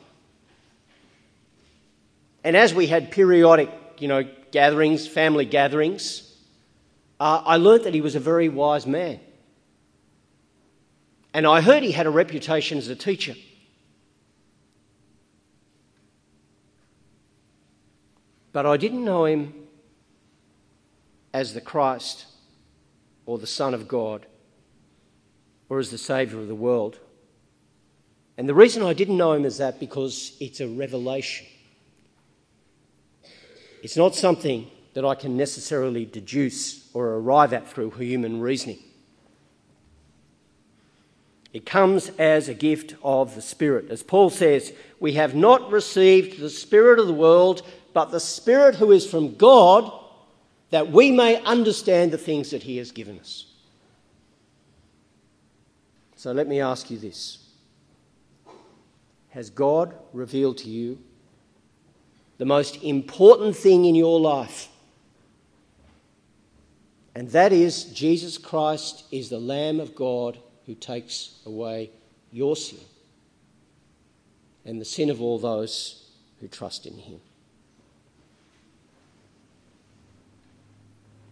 And 2.43 2.55
as 2.55 2.73
we 2.73 2.87
had 2.87 3.11
periodic, 3.11 3.69
you 3.97 4.07
know, 4.07 4.23
gatherings, 4.51 5.07
family 5.07 5.45
gatherings, 5.45 6.25
uh, 7.19 7.41
I 7.45 7.57
learnt 7.57 7.83
that 7.83 7.93
he 7.93 8.01
was 8.01 8.15
a 8.15 8.19
very 8.19 8.47
wise 8.47 8.85
man. 8.85 9.19
And 11.33 11.45
I 11.45 11.61
heard 11.61 11.83
he 11.83 11.91
had 11.91 12.05
a 12.05 12.11
reputation 12.11 12.77
as 12.77 12.87
a 12.87 12.95
teacher. 12.95 13.35
But 18.51 18.65
I 18.65 18.77
didn't 18.77 19.03
know 19.03 19.25
him 19.25 19.53
as 21.33 21.53
the 21.53 21.61
Christ 21.61 22.25
or 23.25 23.37
the 23.37 23.47
Son 23.47 23.73
of 23.73 23.87
God 23.87 24.25
or 25.69 25.79
as 25.79 25.91
the 25.91 25.97
Saviour 25.97 26.41
of 26.41 26.47
the 26.47 26.55
world. 26.55 26.99
And 28.37 28.49
the 28.49 28.53
reason 28.53 28.83
I 28.83 28.93
didn't 28.93 29.17
know 29.17 29.33
him 29.33 29.45
is 29.45 29.57
that 29.59 29.79
because 29.79 30.35
it's 30.39 30.59
a 30.59 30.67
revelation. 30.67 31.45
It's 33.83 33.97
not 33.97 34.15
something 34.15 34.69
that 34.93 35.05
I 35.05 35.15
can 35.15 35.37
necessarily 35.37 36.05
deduce 36.05 36.89
or 36.93 37.15
arrive 37.15 37.53
at 37.53 37.67
through 37.67 37.91
human 37.91 38.41
reasoning. 38.41 38.79
It 41.51 41.65
comes 41.65 42.09
as 42.19 42.47
a 42.47 42.53
gift 42.53 42.95
of 43.03 43.35
the 43.35 43.41
Spirit. 43.41 43.89
As 43.89 44.03
Paul 44.03 44.29
says, 44.29 44.73
we 44.99 45.13
have 45.13 45.33
not 45.33 45.71
received 45.71 46.39
the 46.39 46.49
Spirit 46.49 46.99
of 46.99 47.07
the 47.07 47.13
world, 47.13 47.63
but 47.93 48.11
the 48.11 48.19
Spirit 48.19 48.75
who 48.75 48.91
is 48.91 49.09
from 49.09 49.35
God, 49.35 49.91
that 50.69 50.91
we 50.91 51.11
may 51.11 51.41
understand 51.41 52.11
the 52.11 52.17
things 52.17 52.51
that 52.51 52.63
He 52.63 52.77
has 52.77 52.91
given 52.91 53.19
us. 53.19 53.45
So 56.19 56.33
let 56.33 56.49
me 56.49 56.59
ask 56.59 56.91
you 56.91 56.97
this 56.97 57.37
Has 59.29 59.49
God 59.49 59.95
revealed 60.11 60.57
to 60.57 60.69
you 60.69 60.97
the 62.37 62.43
most 62.43 62.83
important 62.83 63.55
thing 63.55 63.85
in 63.85 63.95
your 63.95 64.19
life? 64.19 64.67
And 67.15 67.29
that 67.29 67.53
is 67.53 67.85
Jesus 67.85 68.37
Christ 68.37 69.05
is 69.13 69.29
the 69.29 69.39
Lamb 69.39 69.79
of 69.79 69.95
God 69.95 70.37
who 70.65 70.75
takes 70.75 71.35
away 71.45 71.89
your 72.33 72.57
sin 72.57 72.83
and 74.65 74.81
the 74.81 74.85
sin 74.85 75.09
of 75.09 75.21
all 75.21 75.39
those 75.39 76.03
who 76.41 76.49
trust 76.49 76.85
in 76.85 76.97
him. 76.97 77.21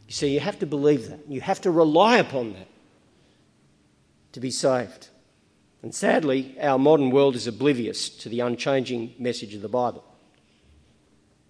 You 0.08 0.14
see, 0.14 0.34
you 0.34 0.40
have 0.40 0.60
to 0.60 0.66
believe 0.66 1.10
that. 1.10 1.20
You 1.28 1.42
have 1.42 1.60
to 1.62 1.72
rely 1.72 2.20
upon 2.20 2.54
that 2.54 2.68
to 4.38 4.42
be 4.42 4.52
saved. 4.52 5.10
And 5.82 5.96
sadly, 5.96 6.56
our 6.62 6.78
modern 6.78 7.10
world 7.10 7.36
is 7.36 7.48
oblivious 7.48 8.08
to 8.20 8.30
the 8.30 8.42
unchanging 8.42 9.16
message 9.18 9.56
of 9.56 9.64
the 9.64 9.68
Bible. 9.68 10.04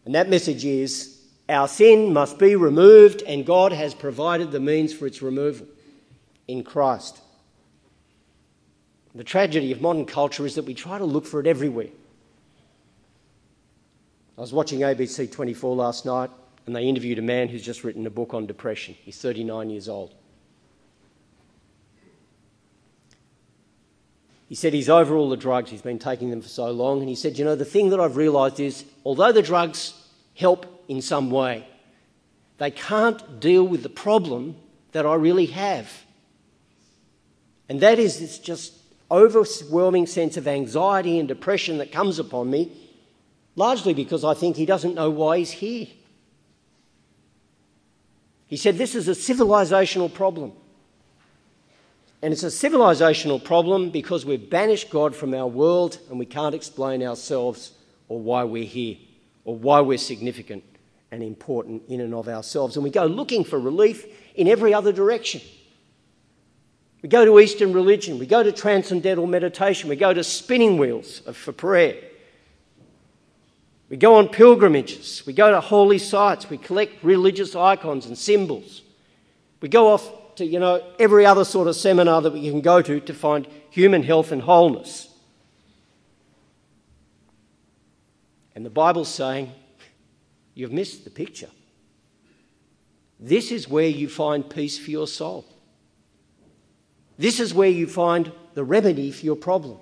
And 0.06 0.16
that 0.16 0.30
message 0.30 0.64
is 0.64 1.22
our 1.50 1.68
sin 1.68 2.14
must 2.14 2.40
be 2.40 2.56
removed, 2.56 3.24
and 3.24 3.46
God 3.46 3.74
has 3.74 3.94
provided 3.94 4.52
the 4.52 4.62
means 4.62 4.94
for 4.94 5.06
its 5.06 5.22
removal 5.22 5.68
in 6.48 6.64
Christ. 6.64 7.20
The 9.14 9.26
tragedy 9.26 9.74
of 9.74 9.82
modern 9.82 10.06
culture 10.06 10.46
is 10.46 10.56
that 10.56 10.64
we 10.64 10.74
try 10.74 10.98
to 10.98 11.04
look 11.04 11.26
for 11.26 11.42
it 11.42 11.48
everywhere. 11.48 11.90
I 14.38 14.42
was 14.42 14.54
watching 14.54 14.80
ABC 14.80 15.30
24 15.30 15.76
last 15.76 16.06
night, 16.06 16.30
and 16.66 16.74
they 16.74 16.86
interviewed 16.86 17.20
a 17.20 17.22
man 17.22 17.50
who's 17.50 17.66
just 17.66 17.84
written 17.84 18.08
a 18.08 18.10
book 18.10 18.34
on 18.34 18.46
depression. 18.46 18.96
He's 19.02 19.18
39 19.18 19.72
years 19.72 19.90
old. 19.90 20.14
He 24.48 24.56
said 24.56 24.74
he's 24.74 24.90
over 24.90 25.16
all 25.16 25.30
the 25.30 25.38
drugs, 25.38 25.70
he's 25.70 25.82
been 25.82 26.00
taking 26.00 26.30
them 26.30 26.42
for 26.42 26.48
so 26.48 26.72
long, 26.72 27.00
and 27.00 27.10
he 27.10 27.16
said, 27.16 27.38
You 27.38 27.46
know, 27.46 27.56
the 27.56 27.66
thing 27.66 27.90
that 27.90 28.00
I've 28.00 28.16
realised 28.16 28.60
is 28.60 28.86
although 29.04 29.32
the 29.32 29.42
drugs 29.42 29.94
help 30.36 30.84
in 30.88 31.02
some 31.02 31.30
way, 31.30 31.68
they 32.58 32.72
can't 32.72 33.40
deal 33.40 33.68
with 33.68 33.84
the 33.84 33.90
problem 33.90 34.56
that 34.94 35.06
I 35.06 35.16
really 35.16 35.48
have. 35.48 35.92
And 37.70 37.82
that 37.82 38.00
is 38.00 38.20
this 38.20 38.40
just 38.40 38.74
overwhelming 39.12 40.08
sense 40.08 40.38
of 40.38 40.48
anxiety 40.48 41.20
and 41.20 41.28
depression 41.28 41.78
that 41.80 41.92
comes 41.92 42.18
upon 42.18 42.50
me, 42.50 42.72
largely 43.56 43.94
because 43.94 44.24
I 44.24 44.34
think 44.34 44.56
he 44.56 44.66
doesn't 44.66 44.96
know 44.96 45.10
why 45.10 45.40
he's 45.40 45.52
here. 45.52 45.88
He 48.48 48.56
said 48.56 48.78
this 48.78 48.96
is 48.96 49.10
a 49.10 49.12
civilizational 49.12 50.14
problem. 50.14 50.54
And 52.28 52.34
it's 52.34 52.44
a 52.44 52.48
civilizational 52.48 53.42
problem 53.42 53.90
because 53.90 54.26
we've 54.26 54.50
banished 54.50 54.90
God 54.90 55.16
from 55.16 55.34
our 55.34 55.48
world 55.48 55.98
and 56.10 56.20
we 56.20 56.26
can't 56.26 56.54
explain 56.54 57.02
ourselves 57.02 57.72
or 58.10 58.20
why 58.20 58.44
we're 58.44 58.66
here 58.66 58.98
or 59.46 59.56
why 59.56 59.80
we're 59.80 59.98
significant 59.98 60.66
and 61.10 61.24
important 61.24 61.84
in 61.88 62.02
and 62.02 62.14
of 62.14 62.28
ourselves. 62.28 62.76
And 62.76 62.84
we 62.84 62.90
go 62.90 63.06
looking 63.06 63.46
for 63.46 63.58
relief 63.58 64.06
in 64.36 64.50
every 64.50 64.74
other 64.74 64.92
direction. 64.92 65.40
We 67.02 67.08
go 67.08 67.24
to 67.24 67.40
Eastern 67.40 67.72
religion, 67.72 68.20
we 68.20 68.26
go 68.26 68.44
to 68.44 68.52
transcendental 68.52 69.26
meditation, 69.26 69.88
we 69.88 69.96
go 69.96 70.14
to 70.14 70.22
spinning 70.22 70.78
wheels 70.78 71.20
for 71.32 71.54
prayer. 71.54 71.96
We 73.88 73.96
go 73.96 74.16
on 74.16 74.28
pilgrimages, 74.28 75.24
we 75.26 75.32
go 75.32 75.50
to 75.50 75.62
holy 75.62 75.98
sites, 75.98 76.50
we 76.50 76.58
collect 76.58 77.06
religious 77.06 77.56
icons 77.56 78.06
and 78.06 78.18
symbols. 78.18 78.82
We 79.62 79.70
go 79.70 79.88
off 79.88 80.12
to, 80.38 80.46
you 80.46 80.60
know, 80.60 80.84
every 81.00 81.26
other 81.26 81.44
sort 81.44 81.68
of 81.68 81.76
seminar 81.76 82.22
that 82.22 82.34
we 82.34 82.50
can 82.50 82.62
go 82.62 82.82
to 82.82 83.00
to 83.00 83.14
find 83.14 83.48
human 83.70 84.04
health 84.04 84.32
and 84.32 84.42
wholeness. 84.42 85.10
And 88.56 88.66
the 88.66 88.70
Bible's 88.70 89.10
saying, 89.10 89.52
you've 90.54 90.72
missed 90.72 91.04
the 91.04 91.10
picture. 91.10 91.50
This 93.20 93.52
is 93.52 93.68
where 93.68 93.88
you 93.88 94.08
find 94.08 94.48
peace 94.48 94.78
for 94.78 94.92
your 94.92 95.08
soul. 95.08 95.46
This 97.18 97.40
is 97.40 97.54
where 97.54 97.70
you 97.70 97.88
find 97.88 98.32
the 98.54 98.64
remedy 98.64 99.12
for 99.12 99.26
your 99.26 99.36
problem. 99.36 99.78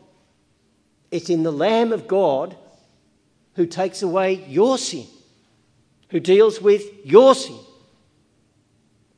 It's 1.11 1.29
in 1.29 1.43
the 1.43 1.51
Lamb 1.51 1.91
of 1.91 2.07
God 2.07 2.55
who 3.55 3.65
takes 3.65 4.01
away 4.01 4.45
your 4.47 4.77
sin, 4.77 5.07
who 6.09 6.19
deals 6.19 6.61
with 6.61 6.83
your 7.05 7.35
sin, 7.35 7.57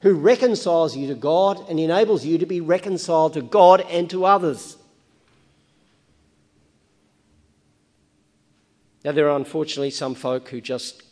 who 0.07 0.13
reconciles 0.13 0.95
you 0.95 1.05
to 1.05 1.15
God 1.15 1.69
and 1.69 1.81
enables 1.81 2.23
you 2.23 2.37
to 2.37 2.45
be 2.45 2.61
reconciled 2.61 3.33
to 3.33 3.41
God 3.41 3.81
and 3.89 4.09
to 4.09 4.23
others. 4.23 4.77
Now, 9.03 9.11
there 9.11 9.29
are 9.29 9.35
unfortunately 9.35 9.89
some 9.89 10.15
folk 10.15 10.47
who 10.47 10.61
just 10.61 11.03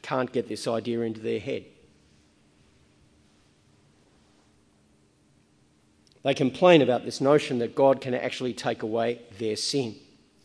can't 0.00 0.32
get 0.32 0.48
this 0.48 0.66
idea 0.66 1.02
into 1.02 1.20
their 1.20 1.38
head. 1.38 1.66
They 6.22 6.32
complain 6.32 6.80
about 6.80 7.04
this 7.04 7.20
notion 7.20 7.58
that 7.58 7.74
God 7.74 8.00
can 8.00 8.14
actually 8.14 8.54
take 8.54 8.82
away 8.82 9.20
their 9.38 9.56
sin. 9.56 9.96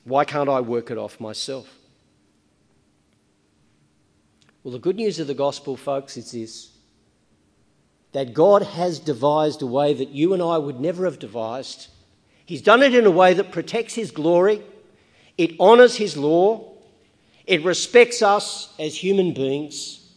Why 0.03 0.25
can't 0.25 0.49
I 0.49 0.60
work 0.60 0.91
it 0.91 0.97
off 0.97 1.21
myself? 1.21 1.73
Well, 4.65 4.73
the 4.73 4.79
good 4.79 4.97
news 4.97 5.17
of 5.21 5.27
the 5.27 5.33
gospel, 5.33 5.77
folks, 5.77 6.17
is 6.17 6.33
this 6.33 6.76
that 8.13 8.33
God 8.33 8.63
has 8.63 8.99
devised 8.99 9.61
a 9.61 9.67
way 9.67 9.93
that 9.93 10.09
you 10.09 10.33
and 10.33 10.41
I 10.41 10.57
would 10.57 10.79
never 10.79 11.05
have 11.05 11.19
devised. 11.19 11.87
He's 12.45 12.61
done 12.61 12.81
it 12.81 12.95
in 12.95 13.05
a 13.05 13.11
way 13.11 13.33
that 13.33 13.51
protects 13.51 13.93
His 13.93 14.11
glory, 14.11 14.61
it 15.37 15.59
honours 15.59 15.97
His 15.97 16.17
law, 16.17 16.73
it 17.45 17.63
respects 17.63 18.21
us 18.21 18.73
as 18.79 18.95
human 18.95 19.33
beings, 19.33 20.09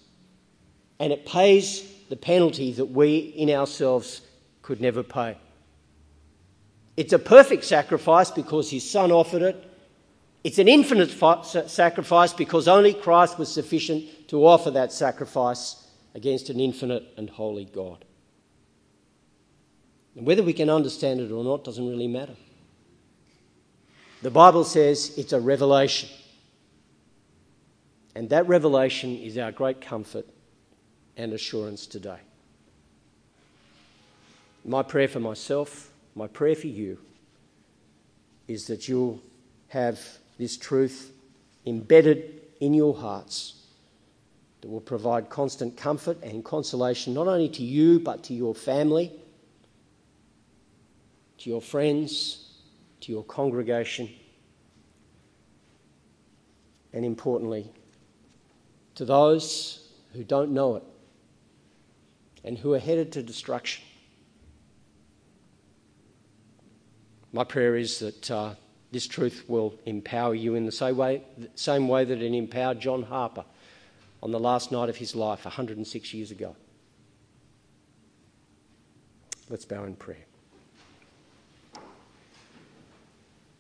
and 0.98 1.12
it 1.12 1.26
pays 1.26 1.83
the 2.09 2.16
penalty 2.16 2.72
that 2.72 2.87
we 2.87 3.18
in 3.18 3.50
ourselves 3.50 4.20
could 4.62 4.81
never 4.81 5.03
pay. 5.03 5.37
It's 6.96 7.12
a 7.12 7.18
perfect 7.18 7.64
sacrifice 7.64 8.31
because 8.31 8.70
his 8.70 8.88
son 8.88 9.11
offered 9.11 9.42
it. 9.42 9.64
It's 10.42 10.59
an 10.59 10.68
infinite 10.68 11.11
sacrifice 11.68 12.33
because 12.33 12.68
only 12.68 12.94
Christ 12.94 13.38
was 13.38 13.53
sufficient 13.53 14.29
to 14.29 14.46
offer 14.46 14.70
that 14.72 14.92
sacrifice 14.92 15.87
against 16.14 16.51
an 16.51 16.61
infinite 16.61 17.05
and 17.16 17.31
holy 17.31 17.64
God. 17.64 18.05
And 20.16 20.27
whether 20.27 20.42
we 20.42 20.53
can 20.53 20.68
understand 20.68 21.20
it 21.20 21.31
or 21.31 21.44
not 21.44 21.64
doesn't 21.64 21.88
really 21.88 22.09
matter. 22.09 22.35
The 24.23 24.31
Bible 24.31 24.64
says 24.64 25.16
it's 25.16 25.33
a 25.33 25.40
revelation. 25.40 26.09
And 28.14 28.29
that 28.31 28.49
revelation 28.49 29.16
is 29.16 29.38
our 29.38 29.53
great 29.53 29.81
comfort 29.81 30.27
and 31.16 31.33
assurance 31.33 31.87
today. 31.87 32.18
My 34.64 34.83
prayer 34.83 35.09
for 35.09 35.20
myself 35.20 35.90
my 36.14 36.27
prayer 36.27 36.55
for 36.55 36.66
you 36.66 36.99
is 38.49 38.66
that 38.66 38.88
you'll 38.88 39.20
have 39.68 40.01
this 40.38 40.57
truth 40.57 41.12
embedded 41.66 42.40
in 42.61 42.75
your 42.75 42.94
hearts 42.94 43.60
that 44.61 44.68
will 44.68 44.81
provide 44.81 45.31
constant 45.31 45.77
comfort 45.77 46.23
and 46.23 46.44
consolation 46.44 47.14
not 47.14 47.27
only 47.27 47.49
to 47.49 47.62
you 47.62 47.99
but 47.99 48.23
to 48.25 48.35
your 48.35 48.55
family, 48.55 49.12
to 51.38 51.49
your 51.49 51.62
friends, 51.62 52.51
to 53.01 53.12
your 53.12 53.25
congregation, 53.25 54.11
and 56.92 57.05
importantly, 57.05 57.70
to 58.94 59.05
those 59.05 59.88
who 60.12 60.25
don't 60.25 60.51
know 60.51 60.77
it 60.77 60.83
and 62.44 62.59
who 62.59 62.75
are 62.75 62.79
headed 62.79 63.12
to 63.12 63.23
destruction. 63.23 63.85
My 67.33 67.44
prayer 67.44 67.77
is 67.77 68.01
that 68.01 68.31
uh, 68.31 68.55
this 68.90 69.07
truth 69.07 69.44
will 69.46 69.75
empower 69.87 70.35
you 70.35 70.57
in 70.57 70.66
the 70.66 70.73
same 70.73 70.96
way, 70.96 71.23
same 71.55 71.87
way 71.87 72.05
that 72.05 72.20
it 72.20 72.35
empowered 72.35 72.81
John 72.81 73.05
Harper 73.05 73.44
on 74.23 74.31
the 74.31 74.41
last 74.41 74.71
night 74.71 74.89
of 74.89 74.97
his 74.97 75.15
life 75.15 75.45
106 75.45 76.15
years 76.15 76.31
ago. 76.31 76.57
Let's 79.49 79.65
bow 79.65 79.85
in 79.85 79.97
prayer. 79.97 80.27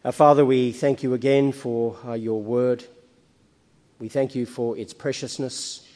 Our 0.04 0.12
Father, 0.12 0.44
we 0.44 0.72
thank 0.72 1.02
you 1.02 1.14
again 1.14 1.52
for 1.52 1.96
uh, 2.06 2.12
your 2.14 2.40
word. 2.40 2.84
We 3.98 4.08
thank 4.08 4.34
you 4.34 4.46
for 4.46 4.76
its 4.78 4.94
preciousness. 4.94 5.86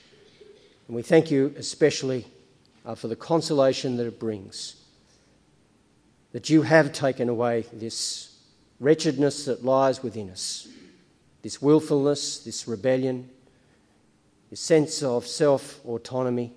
And 0.88 0.96
we 0.96 1.02
thank 1.02 1.30
you 1.30 1.54
especially 1.56 2.26
uh, 2.84 2.94
for 2.94 3.08
the 3.08 3.16
consolation 3.16 3.96
that 3.96 4.06
it 4.06 4.20
brings 4.20 4.76
that 6.32 6.50
you 6.50 6.62
have 6.62 6.92
taken 6.92 7.28
away 7.28 7.64
this 7.72 8.36
wretchedness 8.80 9.44
that 9.44 9.64
lies 9.64 10.02
within 10.02 10.28
us, 10.28 10.66
this 11.42 11.62
willfulness, 11.62 12.40
this 12.40 12.66
rebellion, 12.66 13.30
this 14.54 14.60
sense 14.60 15.02
of 15.02 15.26
self 15.26 15.84
autonomy 15.84 16.52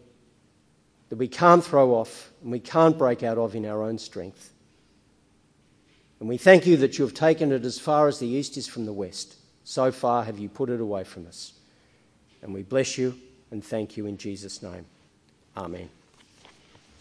that 1.10 1.15
we 1.15 1.27
can't 1.27 1.65
throw 1.65 1.95
off 1.95 2.31
and 2.43 2.51
we 2.51 2.60
can't 2.60 2.95
break 2.95 3.23
out 3.23 3.39
of 3.39 3.55
in 3.55 3.65
our 3.65 3.81
own 3.81 3.97
strength. 3.97 4.53
And 6.19 6.29
we 6.29 6.38
thank 6.38 6.67
you 6.67 6.77
that 6.77 6.99
you 6.99 7.05
have 7.05 7.15
taken 7.15 7.51
it 7.51 7.65
as 7.65 7.79
far 7.79 8.07
as 8.07 8.19
the 8.19 8.27
east 8.27 8.55
is 8.55 8.67
from 8.67 8.86
the 8.86 8.93
west. 8.93 9.38
So 9.63 9.91
far 9.91 10.23
have 10.23 10.38
you 10.38 10.47
put 10.47 10.69
it 10.69 10.79
away 10.79 11.05
from 11.05 11.25
us. 11.25 11.53
And 12.43 12.53
we 12.53 12.62
bless 12.62 12.99
you 12.99 13.17
and 13.49 13.65
thank 13.65 13.97
you 13.97 14.05
in 14.05 14.19
Jesus' 14.19 14.62
name. 14.62 14.86
Amen. 15.55 15.89